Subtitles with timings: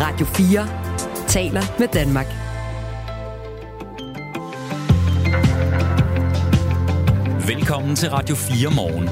[0.00, 0.66] Radio 4
[1.28, 2.26] taler med Danmark.
[7.48, 9.08] Velkommen til Radio 4 morgen.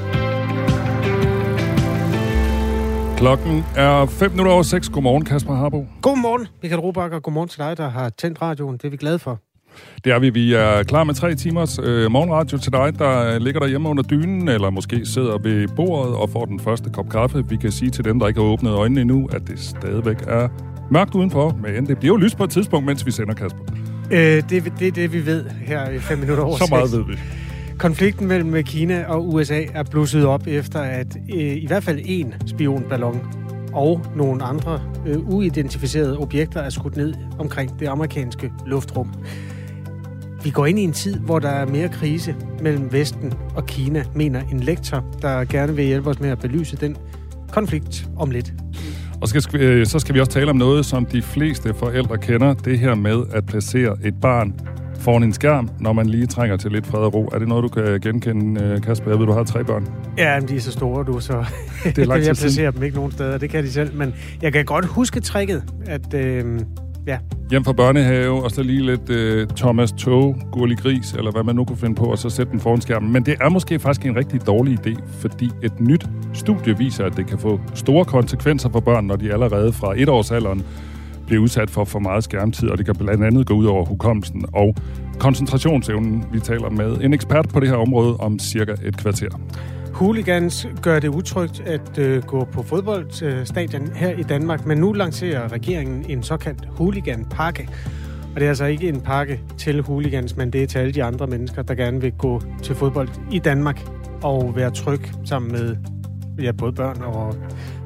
[3.16, 4.88] Klokken er 5 minutter over 6.
[4.88, 5.86] Godmorgen, Kasper Harbo.
[6.02, 8.76] Godmorgen, Michael Robach, og godmorgen til dig, der har tændt radioen.
[8.76, 9.40] Det er vi glade for.
[10.04, 10.30] Det er vi.
[10.30, 14.48] Vi er klar med tre timers øh, morgenradio til dig, der ligger derhjemme under dynen,
[14.48, 17.48] eller måske sidder ved bordet og får den første kop kaffe.
[17.48, 20.48] Vi kan sige til dem, der ikke har åbnet øjnene endnu, at det stadigvæk er
[20.90, 23.60] mørkt udenfor, men det bliver jo lys på et tidspunkt, mens vi sender, Kasper.
[24.10, 27.04] Øh, det, det er det, vi ved her i 5 minutter over Så meget ved
[27.04, 27.18] vi.
[27.78, 32.48] Konflikten mellem Kina og USA er blusset op efter, at øh, i hvert fald én
[32.48, 33.20] spionballon
[33.72, 39.14] og nogle andre øh, uidentificerede objekter er skudt ned omkring det amerikanske luftrum.
[40.44, 44.04] Vi går ind i en tid, hvor der er mere krise mellem Vesten og Kina,
[44.14, 46.96] mener en lektor, der gerne vil hjælpe os med at belyse den
[47.52, 48.52] konflikt om lidt.
[49.24, 52.54] Og skal, øh, så skal vi også tale om noget, som de fleste forældre kender.
[52.54, 54.54] Det her med at placere et barn
[55.00, 57.28] foran en skærm, når man lige trænger til lidt fred og ro.
[57.32, 59.10] Er det noget, du kan genkende, øh, Kasper?
[59.10, 59.88] Jeg ved, du har tre børn.
[60.18, 61.44] Ja, men de er så store, du, så
[61.84, 63.38] det er jeg placerer dem ikke nogen steder.
[63.38, 66.60] Det kan de selv, men jeg kan godt huske tricket, at øh,
[67.06, 67.18] ja.
[67.50, 71.56] Hjem fra børnehave, og så lige lidt øh, Thomas Tog, Gurlig Gris, eller hvad man
[71.56, 73.12] nu kunne finde på, og så sætte den foran skærmen.
[73.12, 77.16] Men det er måske faktisk en rigtig dårlig idé, fordi et nyt studie viser, at
[77.16, 80.62] det kan få store konsekvenser for børn, når de allerede fra etårsalderen
[81.26, 84.44] bliver udsat for for meget skærmtid, og det kan blandt andet gå ud over hukommelsen
[84.52, 84.74] og
[85.18, 86.24] koncentrationsevnen.
[86.32, 89.40] Vi taler med en ekspert på det her område om cirka et kvarter.
[89.94, 94.92] Hooligans gør det utrygt at øh, gå på fodboldstadion øh, her i Danmark, men nu
[94.92, 97.68] lancerer regeringen en såkaldt hooliganpakke.
[98.34, 101.04] Og det er altså ikke en pakke til hooligans, men det er til alle de
[101.04, 103.88] andre mennesker, der gerne vil gå til fodbold i Danmark
[104.22, 105.76] og være tryg sammen med
[106.42, 107.34] ja, både børn og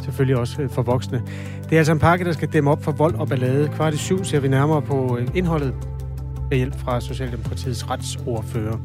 [0.03, 1.23] selvfølgelig også øh, for voksne.
[1.65, 3.69] Det er altså en pakke, der skal dæmme op for vold og ballade.
[3.69, 5.75] Kvart i syv ser vi nærmere på øh, indholdet
[6.51, 8.79] med hjælp fra Socialdemokratiets retsordfører.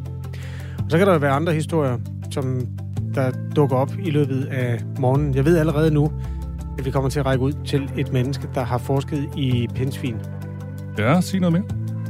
[0.78, 1.98] Og så kan der jo være andre historier,
[2.32, 2.68] som
[3.16, 5.36] der dukker op i løbet af morgenen.
[5.36, 6.12] Jeg ved allerede nu,
[6.78, 10.16] at vi kommer til at række ud til et menneske, der har forsket i pindsvin.
[10.98, 11.64] Ja, sig noget mere.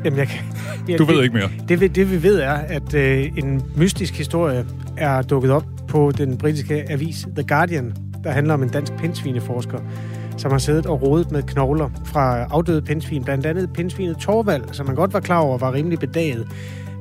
[0.06, 0.40] Jamen, jeg kan,
[0.90, 1.50] ja, du ved det, ikke mere.
[1.69, 4.66] Det, det vi ved er, at øh, en mystisk historie
[4.97, 9.80] er dukket op på den britiske avis The Guardian, der handler om en dansk pindsvineforsker,
[10.38, 14.86] som har siddet og rodet med knogler fra afdøde pindsvin, blandt andet pindsvinet Torvald, som
[14.86, 16.47] man godt var klar over var rimelig bedaget.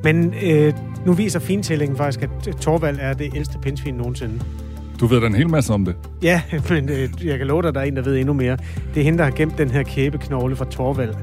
[0.05, 0.73] Men øh,
[1.07, 4.41] nu viser fintællingen faktisk, at Torvald er det ældste pindsvin nogensinde.
[5.01, 5.95] Du ved da en hel masse om det.
[6.23, 8.57] Ja, men øh, jeg kan love dig, at der er en, der ved endnu mere.
[8.95, 11.15] Det er hende, der har gemt den her kæbeknogle fra Torvald.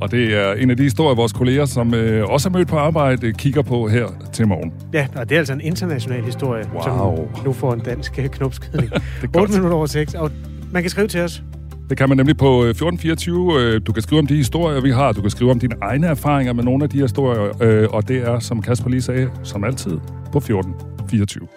[0.00, 2.76] Og det er en af de historier, vores kolleger, som øh, også er mødt på
[2.76, 4.72] arbejde, kigger på her til morgen.
[4.92, 6.82] Ja, og det er altså en international historie, wow.
[6.82, 8.90] som nu får en dansk knopskydning.
[9.36, 10.30] 8 minutter over 6, og
[10.72, 11.42] man kan skrive til os.
[11.88, 13.78] Det kan man nemlig på 1424.
[13.78, 15.12] Du kan skrive om de historier, vi har.
[15.12, 17.40] Du kan skrive om dine egne erfaringer med nogle af de historier.
[17.88, 19.98] Og det er, som Kasper lige sagde, som altid
[20.32, 21.48] på 1424.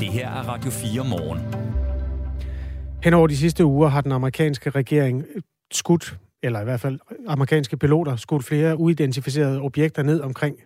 [0.00, 1.40] Det her er Radio 4 morgen.
[3.04, 5.24] Hen over de sidste uger har den amerikanske regering
[5.72, 10.56] skudt, eller i hvert fald amerikanske piloter, skudt flere uidentificerede objekter ned omkring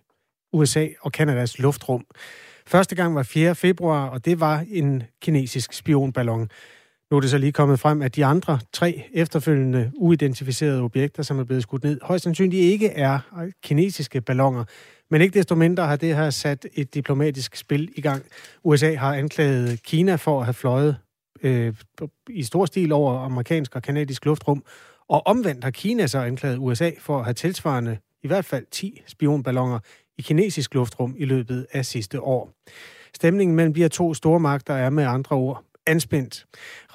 [0.53, 2.05] USA og Kanadas luftrum.
[2.67, 3.55] Første gang var 4.
[3.55, 6.49] februar, og det var en kinesisk spionballon.
[7.11, 11.39] Nu er det så lige kommet frem, at de andre tre efterfølgende uidentificerede objekter, som
[11.39, 13.19] er blevet skudt ned, højst sandsynligt ikke er
[13.63, 14.63] kinesiske ballonger.
[15.09, 18.25] Men ikke desto mindre har det her sat et diplomatisk spil i gang.
[18.63, 20.97] USA har anklaget Kina for at have fløjet
[21.43, 21.73] øh,
[22.29, 24.63] i stor stil over amerikansk og kanadisk luftrum,
[25.09, 29.01] og omvendt har Kina så anklaget USA for at have tilsvarende i hvert fald 10
[29.07, 29.79] spionballoner
[30.17, 32.53] i kinesisk luftrum i løbet af sidste år.
[33.15, 36.45] Stemningen mellem de her to store magter er med andre ord anspændt.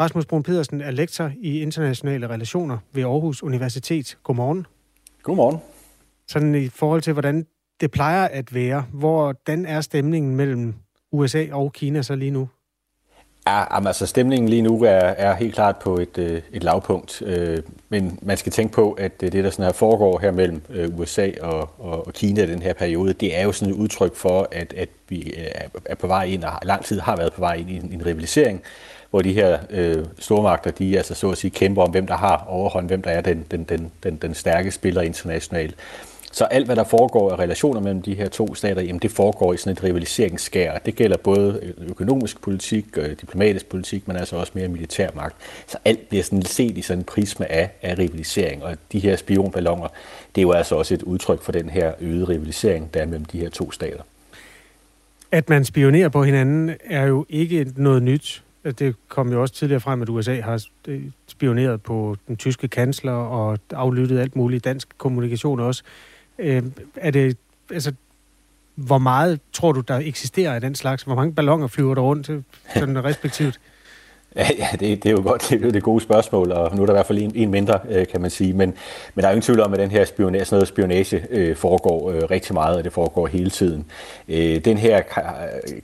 [0.00, 4.18] Rasmus Brun Pedersen er lektor i internationale relationer ved Aarhus Universitet.
[4.22, 4.66] Godmorgen.
[5.22, 5.58] Godmorgen.
[6.26, 7.46] Sådan i forhold til, hvordan
[7.80, 10.74] det plejer at være, hvordan er stemningen mellem
[11.12, 12.48] USA og Kina så lige nu?
[13.46, 17.58] Ja, altså stemningen lige nu er, er helt klart på et, øh, et lavpunkt, øh,
[17.88, 20.98] men man skal tænke på, at øh, det, der sådan her foregår her mellem øh,
[20.98, 24.16] USA og, og, og Kina i den her periode, det er jo sådan et udtryk
[24.16, 27.40] for, at, at vi øh, er på vej ind, og lang tid har været på
[27.40, 28.62] vej ind i en, en rivalisering,
[29.10, 32.44] hvor de her øh, stormagter, de altså så at sige kæmper om, hvem der har
[32.48, 35.74] overhånd, hvem der er den, den, den, den, den stærke spiller internationalt.
[36.32, 39.52] Så alt, hvad der foregår af relationer mellem de her to stater, jamen det foregår
[39.52, 40.78] i sådan et rivaliseringsskær.
[40.78, 45.36] Det gælder både øh, økonomisk politik, øh, diplomatisk politik, men altså også mere militærmagt.
[45.66, 48.64] Så alt bliver sådan set i sådan en prisme af, af rivalisering.
[48.64, 49.88] Og de her spionballoner,
[50.34, 53.24] det er jo altså også et udtryk for den her øgede rivalisering, der er mellem
[53.24, 54.02] de her to stater.
[55.32, 58.42] At man spionerer på hinanden er jo ikke noget nyt.
[58.78, 63.12] Det kom jo også tidligere frem, at USA har øh, spioneret på den tyske kansler
[63.12, 65.82] og aflyttet alt muligt dansk kommunikation også.
[66.40, 66.62] Øh,
[66.96, 67.36] er det,
[67.70, 67.92] altså,
[68.74, 71.02] hvor meget tror du, der eksisterer af den slags?
[71.02, 72.26] Hvor mange ballonger flyver der rundt
[72.74, 73.60] sådan respektivt?
[74.36, 76.86] Ja, ja det, det er jo godt, det er det gode spørgsmål, og nu er
[76.86, 78.52] der i hvert fald en, en mindre, øh, kan man sige.
[78.52, 78.74] Men,
[79.14, 81.56] men der er jo ingen tvivl om, at den her spionage, sådan noget spionage øh,
[81.56, 83.86] foregår øh, rigtig meget, og det foregår hele tiden.
[84.28, 85.02] Øh, den her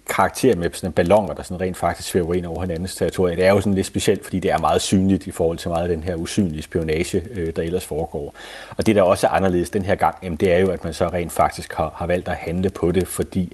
[0.08, 3.50] karakter med sådan ballonger, der sådan rent faktisk svæver ind over hinandens territorie, det er
[3.50, 6.02] jo sådan lidt specielt, fordi det er meget synligt i forhold til meget af den
[6.02, 8.34] her usynlige spionage, øh, der ellers foregår.
[8.76, 10.94] Og det, der også er anderledes den her gang, jamen, det er jo, at man
[10.94, 13.52] så rent faktisk har, har valgt at handle på det, fordi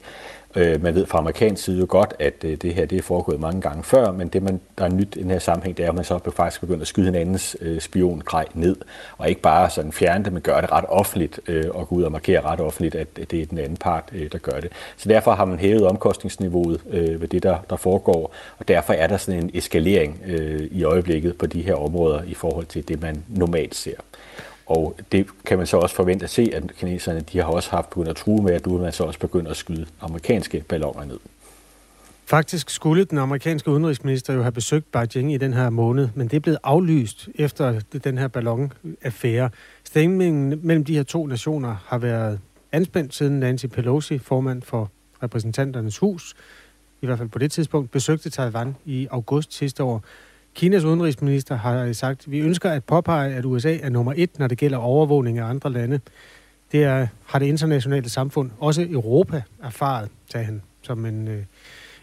[0.57, 3.41] Øh, man ved fra amerikansk side jo godt, at øh, det her det er foregået
[3.41, 5.89] mange gange før, men det, man, der er nyt i den her sammenhæng, det er,
[5.89, 8.77] at man så faktisk begynder at skyde hinandens øh, spiongrej ned,
[9.19, 12.03] og ikke bare sådan fjerne det, men gøre det ret offentligt, øh, og gå ud
[12.03, 14.73] og markere ret offentligt, at det er den anden part, øh, der gør det.
[14.97, 19.07] Så derfor har man hævet omkostningsniveauet øh, ved det, der, der foregår, og derfor er
[19.07, 23.03] der sådan en eskalering øh, i øjeblikket på de her områder i forhold til det,
[23.03, 23.97] man normalt ser.
[24.73, 27.91] Og det kan man så også forvente at se, at kineserne de har også haft
[27.91, 31.05] begyndt at true med, at nu vil man så også begyndt at skyde amerikanske balloner
[31.05, 31.19] ned.
[32.25, 36.37] Faktisk skulle den amerikanske udenrigsminister jo have besøgt Beijing i den her måned, men det
[36.37, 39.51] er blevet aflyst efter den her ballonaffære.
[39.85, 42.41] Stemningen mellem de her to nationer har været
[42.73, 44.91] anspændt siden Nancy Pelosi, formand for
[45.23, 46.35] repræsentanternes hus,
[47.03, 50.05] i hvert fald på det tidspunkt, besøgte Taiwan i august sidste år.
[50.55, 54.59] Kinas udenrigsminister har sagt, vi ønsker at påpege, at USA er nummer et, når det
[54.59, 56.01] gælder overvågning af andre lande.
[56.73, 61.43] Det er, har det internationale samfund, også Europa, erfaret, sagde han, som en, øh,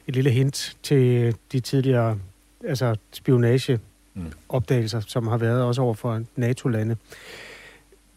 [0.08, 2.20] et lille hint til de tidligere
[2.64, 6.96] altså spionageopdagelser, som har været også over for NATO-lande.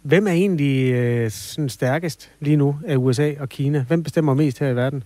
[0.03, 3.85] Hvem er egentlig øh, sådan stærkest lige nu af USA og Kina?
[3.89, 5.05] Hvem bestemmer mest her i verden?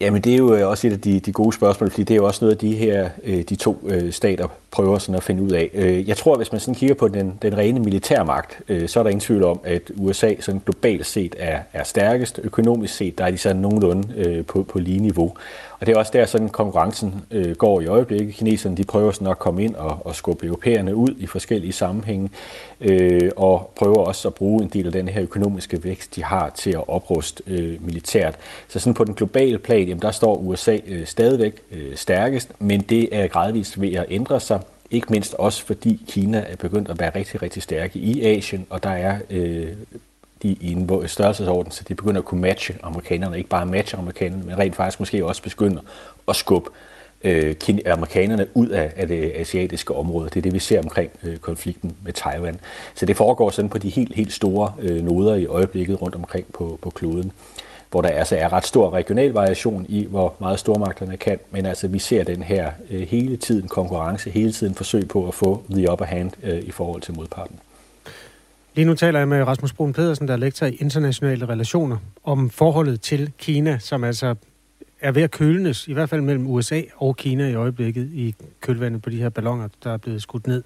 [0.00, 2.16] Jamen det er jo øh, også et af de, de gode spørgsmål, fordi det er
[2.16, 5.42] jo også noget, af de her øh, de to øh, stater prøver sådan at finde
[5.42, 5.70] ud af.
[6.06, 9.20] Jeg tror, hvis man sådan kigger på den, den rene militærmagt, så er der ingen
[9.20, 12.40] tvivl om, at USA sådan globalt set er, er stærkest.
[12.42, 15.34] Økonomisk set, der er de sådan nogenlunde på, på lige niveau.
[15.80, 18.34] Og det er også der, sådan konkurrencen øh, går i øjeblikket.
[18.34, 22.30] Kineserne de prøver sådan at komme ind og, og skubbe europæerne ud i forskellige sammenhænge,
[22.80, 26.50] øh, og prøver også at bruge en del af den her økonomiske vækst, de har
[26.50, 28.36] til at opruste øh, militært.
[28.68, 32.80] Så sådan på den globale plan, jamen, der står USA øh, stadigvæk øh, stærkest, men
[32.80, 34.60] det er gradvist ved at ændre sig.
[34.90, 38.82] Ikke mindst også fordi Kina er begyndt at være rigtig, rigtig stærke i Asien, og
[38.82, 39.68] der er øh,
[40.42, 43.38] de i en størrelsesorden, så de begynder at kunne matche amerikanerne.
[43.38, 45.80] Ikke bare matche amerikanerne, men rent faktisk måske også begynder
[46.28, 46.70] at skubbe
[47.24, 47.54] øh,
[47.86, 50.30] amerikanerne ud af, af det asiatiske område.
[50.30, 52.60] Det er det, vi ser omkring øh, konflikten med Taiwan.
[52.94, 56.46] Så det foregår sådan på de helt, helt store øh, noder i øjeblikket rundt omkring
[56.52, 57.32] på, på kloden
[57.90, 61.88] hvor der altså er ret stor regional variation i, hvor meget stormagterne kan, men altså
[61.88, 65.92] vi ser den her øh, hele tiden konkurrence, hele tiden forsøg på at få the
[65.92, 67.58] upper hand øh, i forhold til modparten.
[68.74, 72.50] Lige nu taler jeg med Rasmus Brun Pedersen, der er lektor i internationale relationer, om
[72.50, 74.34] forholdet til Kina, som altså
[75.00, 79.02] er ved at kølnes, i hvert fald mellem USA og Kina i øjeblikket, i kølvandet
[79.02, 80.62] på de her ballonger, der er blevet skudt ned.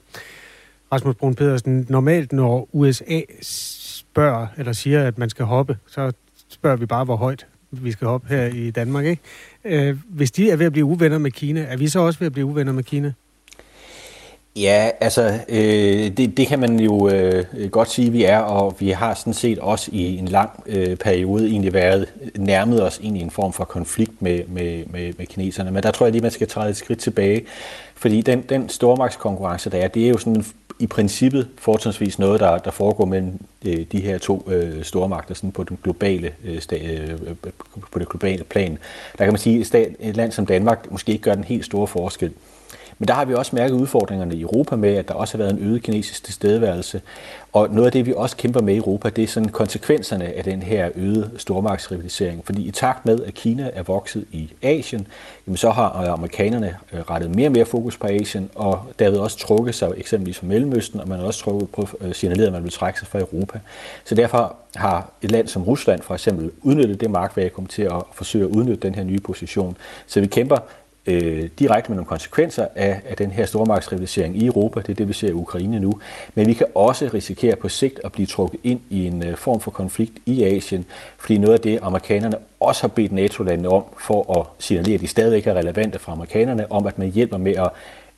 [0.92, 6.12] Rasmus Brun Pedersen, normalt når USA spørger, eller siger, at man skal hoppe, så
[6.48, 9.22] spørger vi bare, hvor højt vi skal hoppe her i Danmark, ikke?
[9.64, 12.26] Øh, hvis de er ved at blive uvenner med Kina, er vi så også ved
[12.26, 13.12] at blive uvenner med Kina?
[14.56, 18.90] Ja, altså øh, det, det kan man jo øh, godt sige, vi er, og vi
[18.90, 23.24] har sådan set også i en lang øh, periode egentlig været nærmet os egentlig i
[23.24, 25.70] en form for konflikt med, med, med, med kineserne.
[25.70, 27.44] Men der tror jeg lige, man skal træde et skridt tilbage,
[27.94, 30.44] fordi den, den stormagtskonkurrence, der er, det er jo sådan
[30.78, 35.52] i princippet fortrinsvis noget, der, der foregår mellem øh, de her to øh, stormagter sådan
[35.52, 37.18] på den globale øh, sta, øh,
[37.92, 38.78] på det globale plan.
[39.18, 41.86] Der kan man sige, at et land som Danmark måske ikke gør den helt store
[41.86, 42.32] forskel.
[42.98, 45.52] Men der har vi også mærket udfordringerne i Europa med, at der også har været
[45.52, 47.02] en øget kinesisk tilstedeværelse.
[47.52, 50.44] Og noget af det, vi også kæmper med i Europa, det er sådan konsekvenserne af
[50.44, 52.42] den her øgede stormagtsrivalisering.
[52.44, 55.06] Fordi i takt med, at Kina er vokset i Asien,
[55.46, 59.18] jamen så har øh, amerikanerne øh, rettet mere og mere fokus på Asien, og derved
[59.18, 62.52] også trukket sig eksempelvis fra Mellemøsten, og man har også trukket på, øh, signaleret, at
[62.52, 63.60] man vil trække sig fra Europa.
[64.04, 68.44] Så derfor har et land som Rusland for eksempel udnyttet det magtvakuum til at forsøge
[68.44, 69.76] at udnytte den her nye position.
[70.06, 70.56] Så vi kæmper
[71.06, 74.80] øh, direkte med nogle konsekvenser af, af den her stormagtsrivalisering i Europa.
[74.80, 76.00] Det er det, vi ser i Ukraine nu.
[76.34, 79.60] Men vi kan også risikere på sigt at blive trukket ind i en øh, form
[79.60, 80.84] for konflikt i Asien,
[81.18, 85.06] fordi noget af det, amerikanerne også har bedt NATO-landene om, for at signalere, at de
[85.06, 87.70] stadigvæk er relevante for amerikanerne, om at man hjælper med at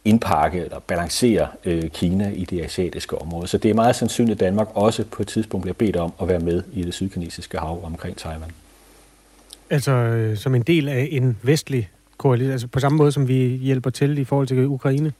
[0.04, 3.46] indpakke eller balancere øh, Kina i det asiatiske område.
[3.46, 6.28] Så det er meget sandsynligt, at Danmark også på et tidspunkt bliver bedt om at
[6.28, 8.50] være med i det sydkinesiske hav omkring Taiwan.
[9.70, 13.34] Altså øh, som en del af en vestlig koalition, altså på samme måde, som vi
[13.62, 15.12] hjælper til i forhold til Ukraine?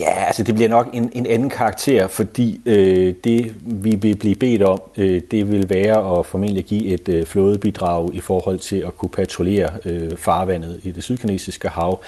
[0.00, 4.34] Ja, altså det bliver nok en, en anden karakter, fordi øh, det, vi vil blive
[4.34, 8.76] bedt om, øh, det vil være at formentlig give et øh, flådebidrag i forhold til
[8.76, 12.00] at kunne patruljere øh, farvandet i det sydkinesiske hav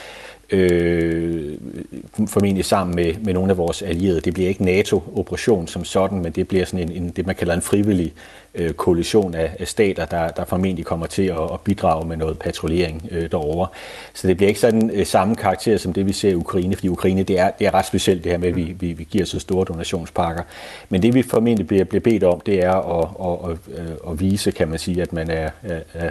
[0.51, 1.59] øh,
[2.29, 4.21] formentlig sammen med, med nogle af vores allierede.
[4.21, 7.55] Det bliver ikke NATO-operation som sådan, men det bliver sådan en, en det, man kalder
[7.55, 8.13] en frivillig
[8.57, 12.39] øh, koalition af, af stater, der, der formentlig kommer til at, at bidrage med noget
[12.39, 13.69] patruljering øh, derovre.
[14.15, 16.89] Så det bliver ikke sådan øh, samme karakter som det, vi ser i Ukraine, fordi
[16.89, 19.25] Ukraine det er, det er ret specielt det her med, at vi, vi, vi giver
[19.25, 20.43] så store donationspakker.
[20.89, 24.51] Men det vi formentlig bliver, bliver bedt om, det er at, at, at, at vise,
[24.51, 26.11] kan man sige, at man er, er, er,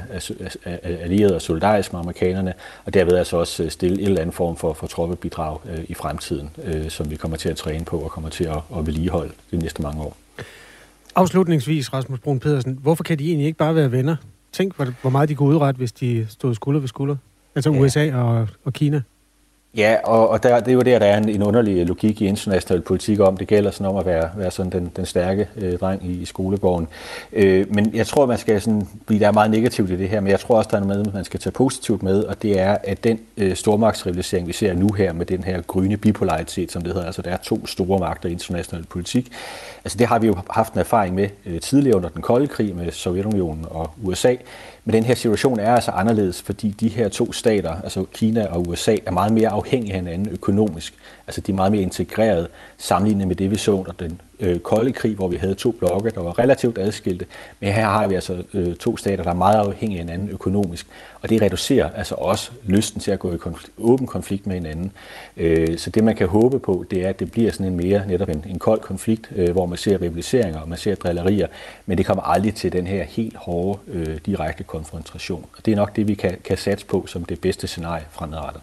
[0.65, 2.53] er allieret og solidarisk med amerikanerne,
[2.85, 6.49] og derved altså også stille et eller andet form for, for troppebidrag øh, i fremtiden,
[6.63, 9.57] øh, som vi kommer til at træne på og kommer til at, at vedligeholde de
[9.57, 10.24] næste mange år.
[11.15, 14.15] Afslutningsvis, Rasmus Brun Pedersen, hvorfor kan de egentlig ikke bare være venner?
[14.51, 17.15] Tænk, hvor meget de kunne udrette, hvis de stod skulder ved skulder.
[17.55, 17.79] Altså ja.
[17.79, 19.01] USA og, og Kina.
[19.77, 22.21] Ja, og, og der, det er jo der, der er en, en underlig øh, logik
[22.21, 25.47] i international politik om, det gælder sådan om at være, være sådan den, den stærke
[25.55, 26.87] øh, dreng i, i skolegården.
[27.33, 30.19] Øh, men jeg tror, man skal sådan, fordi der er meget negativt i det her,
[30.19, 32.77] men jeg tror også, der er noget man skal tage positivt med, og det er,
[32.83, 36.93] at den øh, stormagtsrivalisering, vi ser nu her med den her grønne bipolaritet, som det
[36.93, 39.31] hedder, altså der er to store magter i international politik,
[39.85, 42.75] altså det har vi jo haft en erfaring med øh, tidligere under den kolde krig
[42.75, 44.35] med Sovjetunionen og USA,
[44.85, 48.67] men den her situation er altså anderledes, fordi de her to stater, altså Kina og
[48.67, 50.93] USA, er meget mere afhængige af hinanden økonomisk.
[51.27, 54.91] Altså de er meget mere integreret sammenlignet med det, vi så under den øh, kolde
[54.91, 57.25] krig, hvor vi havde to blokke, der var relativt adskilte.
[57.59, 60.87] Men her har vi altså øh, to stater, der er meget afhængige af hinanden økonomisk.
[61.21, 64.91] Og det reducerer altså også lysten til at gå i konflikt, åben konflikt med hinanden.
[65.37, 68.07] Øh, så det man kan håbe på, det er, at det bliver sådan en mere
[68.07, 71.47] netop en, en kold konflikt, øh, hvor man ser rivaliseringer og man ser drillerier.
[71.85, 75.45] Men det kommer aldrig til den her helt hårde, øh, direkte konfrontation.
[75.57, 78.61] Og det er nok det, vi kan, kan satse på som det bedste scenarie fremadrettet.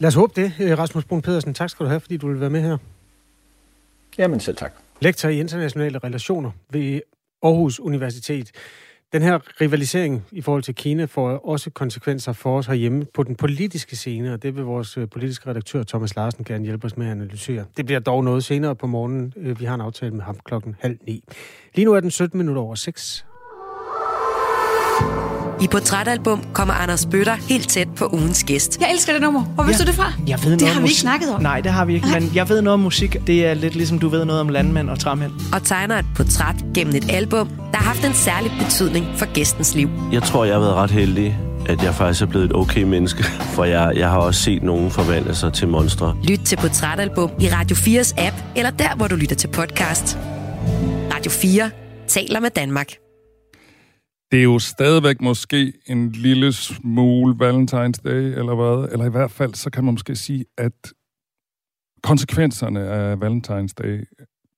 [0.00, 0.52] Lad os håbe det.
[0.60, 2.76] Øh, Rasmus Brun Pedersen, tak skal du have, fordi du vil være med her.
[4.18, 4.72] Jamen selv tak.
[5.00, 7.00] Lektor i internationale relationer ved
[7.42, 8.50] Aarhus Universitet.
[9.12, 13.36] Den her rivalisering i forhold til Kina får også konsekvenser for os herhjemme på den
[13.36, 17.06] politiske scene, og det vil vores øh, politiske redaktør Thomas Larsen gerne hjælpe os med
[17.06, 17.64] at analysere.
[17.76, 19.32] Det bliver dog noget senere på morgenen.
[19.36, 21.24] Øh, vi har en aftale med ham klokken halv ni.
[21.74, 23.26] Lige nu er den 17 minutter over 6.
[25.62, 28.80] I Portrætalbum kommer Anders Bøtter helt tæt på ugens gæst.
[28.80, 29.42] Jeg elsker det nummer.
[29.42, 29.72] Hvor ja.
[29.72, 30.12] du det fra?
[30.26, 31.42] Jeg ved det noget har vi ikke snakket om.
[31.42, 33.16] Nej, det har vi ikke, men jeg ved noget om musik.
[33.26, 35.32] Det er lidt ligesom du ved noget om landmænd og træmænd.
[35.52, 39.74] Og tegner et portræt gennem et album, der har haft en særlig betydning for gæstens
[39.74, 39.90] liv.
[40.12, 41.38] Jeg tror, jeg har været ret heldig
[41.68, 43.24] at jeg faktisk er blevet et okay menneske,
[43.54, 46.16] for jeg, jeg har også set nogen forvandle sig til monstre.
[46.24, 50.18] Lyt til Portrætalbum i Radio 4's app, eller der, hvor du lytter til podcast.
[51.14, 51.70] Radio 4
[52.08, 52.99] taler med Danmark.
[54.30, 58.92] Det er jo stadigvæk måske en lille smule Valentine's Day, eller hvad?
[58.92, 60.92] Eller i hvert fald, så kan man måske sige, at
[62.02, 64.04] konsekvenserne af Valentine's Day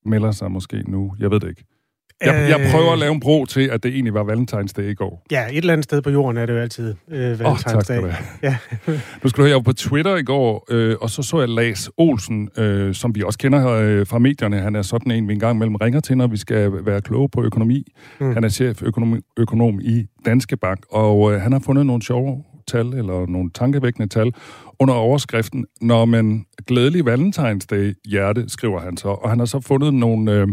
[0.05, 1.15] melder sig måske nu.
[1.19, 1.72] Jeg ved det ikke.
[2.21, 4.93] Jeg, jeg prøver at lave en bro til, at det egentlig var Valentine's Day i
[4.93, 5.25] går.
[5.31, 8.03] Ja, et eller andet sted på jorden er det jo altid øh, Valentine's oh, tak.
[8.43, 8.57] Ja.
[9.23, 11.49] nu skal du høre, jeg var på Twitter i går, øh, og så så jeg
[11.49, 14.59] Lars Olsen, øh, som vi også kender øh, fra medierne.
[14.59, 17.43] Han er sådan en, vi engang mellem ringer til, når vi skal være kloge på
[17.43, 17.83] økonomi.
[18.19, 18.33] Mm.
[18.33, 22.43] Han er chef økonom, økonom i Danske Bank, og øh, han har fundet nogle sjove
[22.67, 24.31] tal, eller nogle tankevækkende tal,
[24.79, 29.07] under overskriften, når man glædelig Valentine's Day hjerte, skriver han så.
[29.07, 30.31] Og han har så fundet nogle...
[30.31, 30.47] Øh,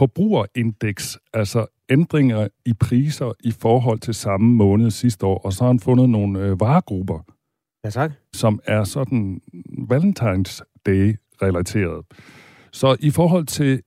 [0.00, 5.68] forbrugerindeks, altså ændringer i priser i forhold til samme måned sidste år, og så har
[5.68, 7.20] han fundet nogle øh, varegrupper,
[7.84, 8.12] ja, tak.
[8.34, 9.40] som er sådan
[9.92, 10.54] Valentine's
[10.86, 12.04] Day-relateret.
[12.72, 13.82] Så i forhold til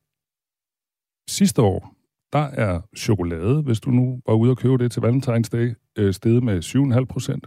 [1.30, 1.96] sidste år,
[2.34, 6.14] der er chokolade, hvis du nu var ude og købe det til Valentine's Day, øh,
[6.14, 7.46] steget med 7,5 procent.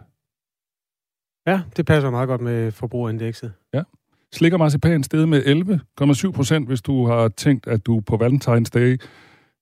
[1.46, 3.52] Ja, det passer meget godt med forbrugerindekset.
[3.74, 3.82] Ja.
[4.34, 8.70] Slik og marcipan steget med 11,7 procent, hvis du har tænkt, at du på Valentine's
[8.74, 9.00] Day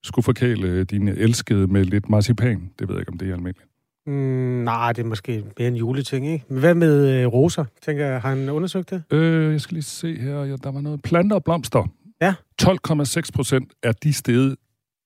[0.05, 2.71] skulle forkæle dine elskede med lidt marcipan.
[2.79, 3.69] Det ved jeg ikke, om det er almindeligt.
[4.07, 4.13] Mm,
[4.65, 6.45] nej, det er måske mere en juleting, ikke?
[6.49, 8.21] Men hvad med øh, roser, tænker jeg?
[8.21, 9.03] Har han undersøgt det?
[9.11, 10.45] Øh, jeg skal lige se her.
[10.45, 11.89] Ja, der var noget planter og blomster.
[12.21, 12.35] Ja.
[12.63, 14.57] 12,6 procent er de steget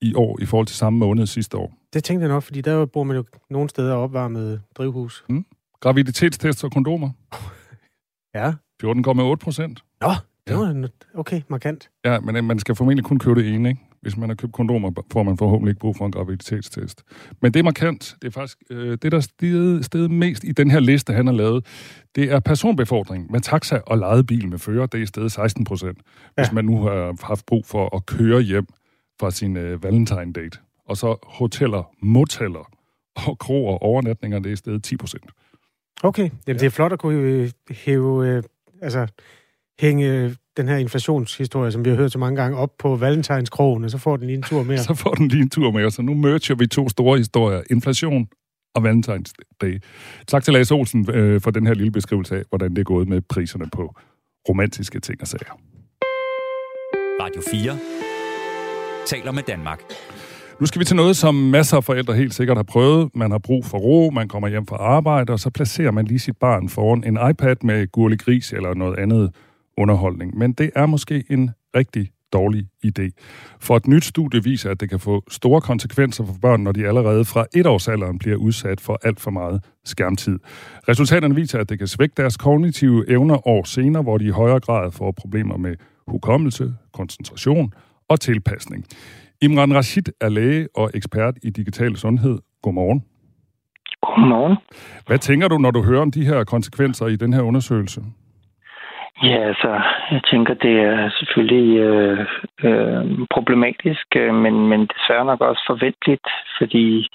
[0.00, 1.74] i år i forhold til samme måned sidste år.
[1.92, 5.24] Det tænkte jeg nok, fordi der bor man jo nogle steder opvarmet drivhus.
[5.28, 5.44] Mm.
[5.80, 7.10] Graviditetstest og kondomer.
[8.34, 8.52] ja.
[8.84, 9.84] 14,8 procent.
[10.00, 10.10] Nå,
[10.48, 10.86] det var ja.
[11.14, 11.90] okay, markant.
[12.04, 13.80] Ja, men øh, man skal formentlig kun købe det ene, ikke?
[14.02, 17.02] Hvis man har købt kondomer, får man forhåbentlig ikke brug for en graviditetstest.
[17.42, 18.16] Men det er markant.
[18.22, 21.34] Det er faktisk øh, det, der er stedet mest i den her liste, han har
[21.34, 21.66] lavet.
[22.14, 24.86] Det er personbefordring med taxa og lejet bil med fører.
[24.86, 25.98] Det er stedet 16 procent.
[25.98, 26.42] Ja.
[26.42, 28.66] Hvis man nu har haft brug for at køre hjem
[29.20, 30.58] fra sin øh, valentine-date.
[30.88, 32.70] Og så hoteller, moteller
[33.26, 35.30] og kroer overnatninger, det er stedet 10 procent.
[36.02, 36.52] Okay, Jamen, ja.
[36.52, 38.42] det er flot at kunne øh, hæve, øh,
[38.82, 39.06] altså,
[39.80, 43.90] hænge den her inflationshistorie, som vi har hørt så mange gange, op på Valentinskrogen, og
[43.90, 44.78] så får den lige en tur mere.
[44.90, 47.62] så får den lige en tur mere, så nu merger vi to store historier.
[47.70, 48.28] Inflation
[48.74, 49.82] og Valentines Day.
[50.26, 53.08] Tak til Lars Olsen øh, for den her lille beskrivelse af, hvordan det er gået
[53.08, 53.94] med priserne på
[54.48, 55.60] romantiske ting og sager.
[57.20, 57.78] Radio 4
[59.06, 59.80] taler med Danmark.
[60.60, 63.10] Nu skal vi til noget, som masser af forældre helt sikkert har prøvet.
[63.14, 66.18] Man har brug for ro, man kommer hjem fra arbejde, og så placerer man lige
[66.18, 69.34] sit barn foran en iPad med gurlig gris eller noget andet
[69.76, 70.38] underholdning.
[70.38, 73.08] Men det er måske en rigtig dårlig idé.
[73.60, 76.86] For et nyt studie viser, at det kan få store konsekvenser for børn, når de
[76.86, 80.38] allerede fra etårsalderen bliver udsat for alt for meget skærmtid.
[80.88, 84.60] Resultaterne viser, at det kan svække deres kognitive evner år senere, hvor de i højere
[84.60, 85.74] grad får problemer med
[86.06, 87.72] hukommelse, koncentration
[88.08, 88.84] og tilpasning.
[89.42, 92.38] Imran Rashid er læge og ekspert i digital sundhed.
[92.62, 93.00] Godmorgen.
[94.02, 94.56] Godmorgen.
[95.06, 98.00] Hvad tænker du, når du hører om de her konsekvenser i den her undersøgelse?
[99.22, 99.80] Ja, altså,
[100.10, 102.26] jeg tænker, det er selvfølgelig øh,
[102.64, 103.04] øh,
[103.34, 106.28] problematisk, øh, men, men desværre nok også forventeligt,
[106.58, 107.08] fordi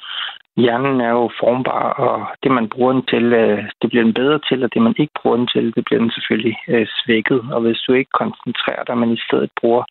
[0.58, 4.40] hjernen er jo formbar, og det, man bruger den til, øh, det bliver den bedre
[4.50, 7.42] til, og det, man ikke bruger den til, det bliver den selvfølgelig øh, svækket.
[7.54, 9.84] Og hvis du ikke koncentrerer dig, men i stedet bruger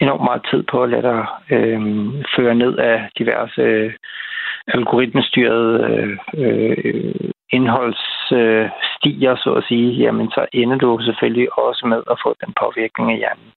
[0.00, 1.80] enormt meget tid på at lade dig øh,
[2.36, 3.92] føre ned af diverse øh,
[4.66, 6.10] algoritmestyrede øh,
[6.44, 12.54] øh, indholdsstiger, så at sige, jamen så ender du selvfølgelig også med at få den
[12.62, 13.50] påvirkning af hjernen.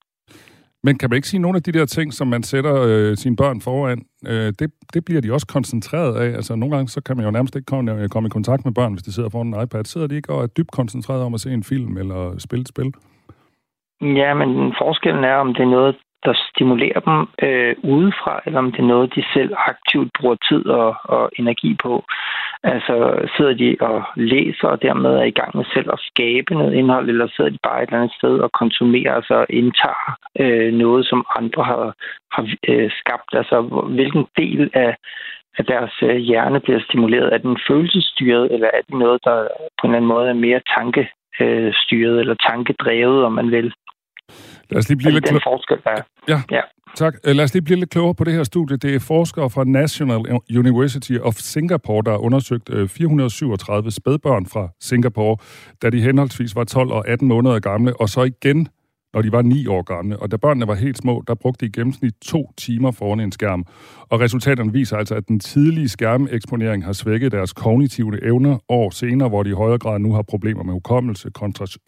[0.84, 3.15] Men kan man ikke sige, at nogle af de der ting, som man sætter øh,
[3.15, 6.29] sine børn foran, øh, det, det bliver de også koncentreret af?
[6.39, 8.94] Altså nogle gange, så kan man jo nærmest ikke komme, komme i kontakt med børn,
[8.94, 9.84] hvis de sidder foran en iPad.
[9.84, 12.67] Sidder de ikke og er dybt koncentreret om at se en film eller spille et
[12.67, 12.94] spil?
[14.01, 18.71] Ja, men forskellen er, om det er noget, der stimulerer dem øh, udefra, eller om
[18.71, 22.03] det er noget, de selv aktivt bruger tid og, og energi på.
[22.63, 26.74] Altså sidder de og læser og dermed er i gang med selv at skabe noget
[26.74, 31.05] indhold, eller sidder de bare et eller andet sted og konsumerer, altså indtager øh, noget,
[31.05, 31.93] som andre har,
[32.31, 33.32] har øh, skabt.
[33.34, 33.62] Altså
[33.95, 34.95] hvilken del af,
[35.58, 37.34] af deres øh, hjerne bliver stimuleret?
[37.34, 40.62] Er den følelsesstyret, eller er det noget, der på en eller anden måde er mere
[40.75, 43.73] tankestyret øh, eller tankedrevet, om man vil?
[44.69, 45.41] Lad os lige blive lidt klogere.
[45.43, 46.01] forskel, der er.
[46.27, 46.62] Ja, ja,
[46.95, 47.13] tak.
[47.25, 48.77] Øh, lad os lige blive lidt klogere på det her studie.
[48.77, 50.19] Det er forskere fra National
[50.58, 55.38] University of Singapore, der har undersøgt 437 øh, spædbørn fra Singapore,
[55.82, 58.67] da de henholdsvis var 12 og 18 måneder gamle, og så igen,
[59.13, 60.19] når de var 9 år gamle.
[60.19, 63.32] Og da børnene var helt små, der brugte de i gennemsnit to timer foran en
[63.32, 63.65] skærm.
[64.10, 69.30] Og resultaterne viser altså, at den tidlige skærmeksponering har svækket deres kognitive evner år senere,
[69.30, 71.30] hvor de i højere grad nu har problemer med hukommelse,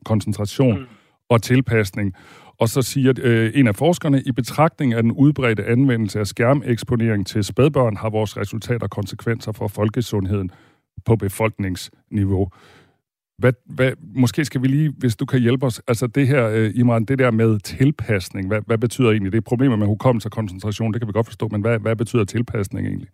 [0.06, 0.86] koncentration mm.
[1.30, 2.14] og tilpasning.
[2.60, 7.28] Og så siger øh, en af forskerne, i betragtning af den udbredte anvendelse af skærmeksponering
[7.28, 10.52] til spædbørn, har vores resultater konsekvenser for folkesundheden
[11.06, 12.50] på befolkningsniveau.
[13.38, 16.72] Hvad, hvad, måske skal vi lige, hvis du kan hjælpe os, altså det her, øh,
[16.76, 19.44] Imran, det der med tilpasning, hvad, hvad betyder egentlig det?
[19.44, 22.88] Problemer med hukommelse og koncentration, det kan vi godt forstå, men hvad, hvad betyder tilpasning
[22.88, 23.10] egentlig?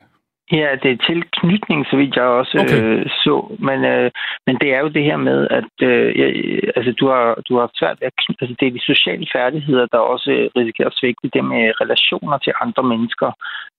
[0.51, 2.83] Ja, det er tilknytning, så vidt jeg også okay.
[2.83, 3.55] øh, så.
[3.59, 4.11] Men, øh,
[4.47, 6.29] men det er jo det her med, at øh, jeg,
[6.75, 8.13] altså, du, har, du har svært at...
[8.41, 12.53] Altså, det er de sociale færdigheder, der også risikerer at svække det med relationer til
[12.61, 13.31] andre mennesker.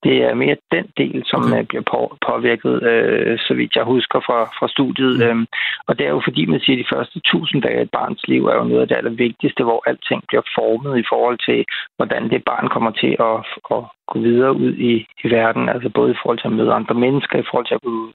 [0.04, 1.58] Det er mere den del, som okay.
[1.58, 5.16] Øh, bliver på, påvirket, øh, så vidt jeg husker fra, fra studiet.
[5.16, 5.22] Mm.
[5.26, 5.46] Øhm,
[5.88, 8.22] og det er jo fordi, man siger, at de første tusind dage af et barns
[8.28, 11.64] liv er jo noget af det allervigtigste, hvor alting bliver formet i forhold til,
[11.96, 13.36] hvordan det barn kommer til at,
[13.76, 14.92] at gå videre ud i,
[15.24, 15.68] i verden.
[15.68, 18.12] Altså både i forhold til at møde andre mennesker, i forhold til at kunne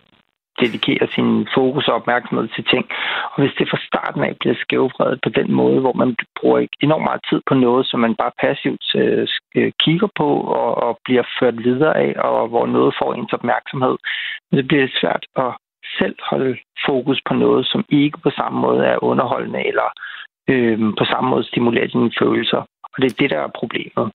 [0.60, 2.86] dedikere sin fokus og opmærksomhed til ting.
[3.34, 7.04] Og hvis det fra starten af bliver skævvredet på den måde, hvor man bruger enormt
[7.04, 10.30] meget tid på noget, som man bare passivt øh, øh, kigger på
[10.62, 13.96] og, og bliver ført videre af, og hvor noget får ens opmærksomhed,
[14.54, 15.52] så bliver det svært at
[16.00, 19.90] selv holde fokus på noget, som ikke på samme måde er underholdende eller
[20.50, 22.62] øh, på samme måde stimulerer dine følelser.
[22.94, 24.12] Og det er det, der er problemet.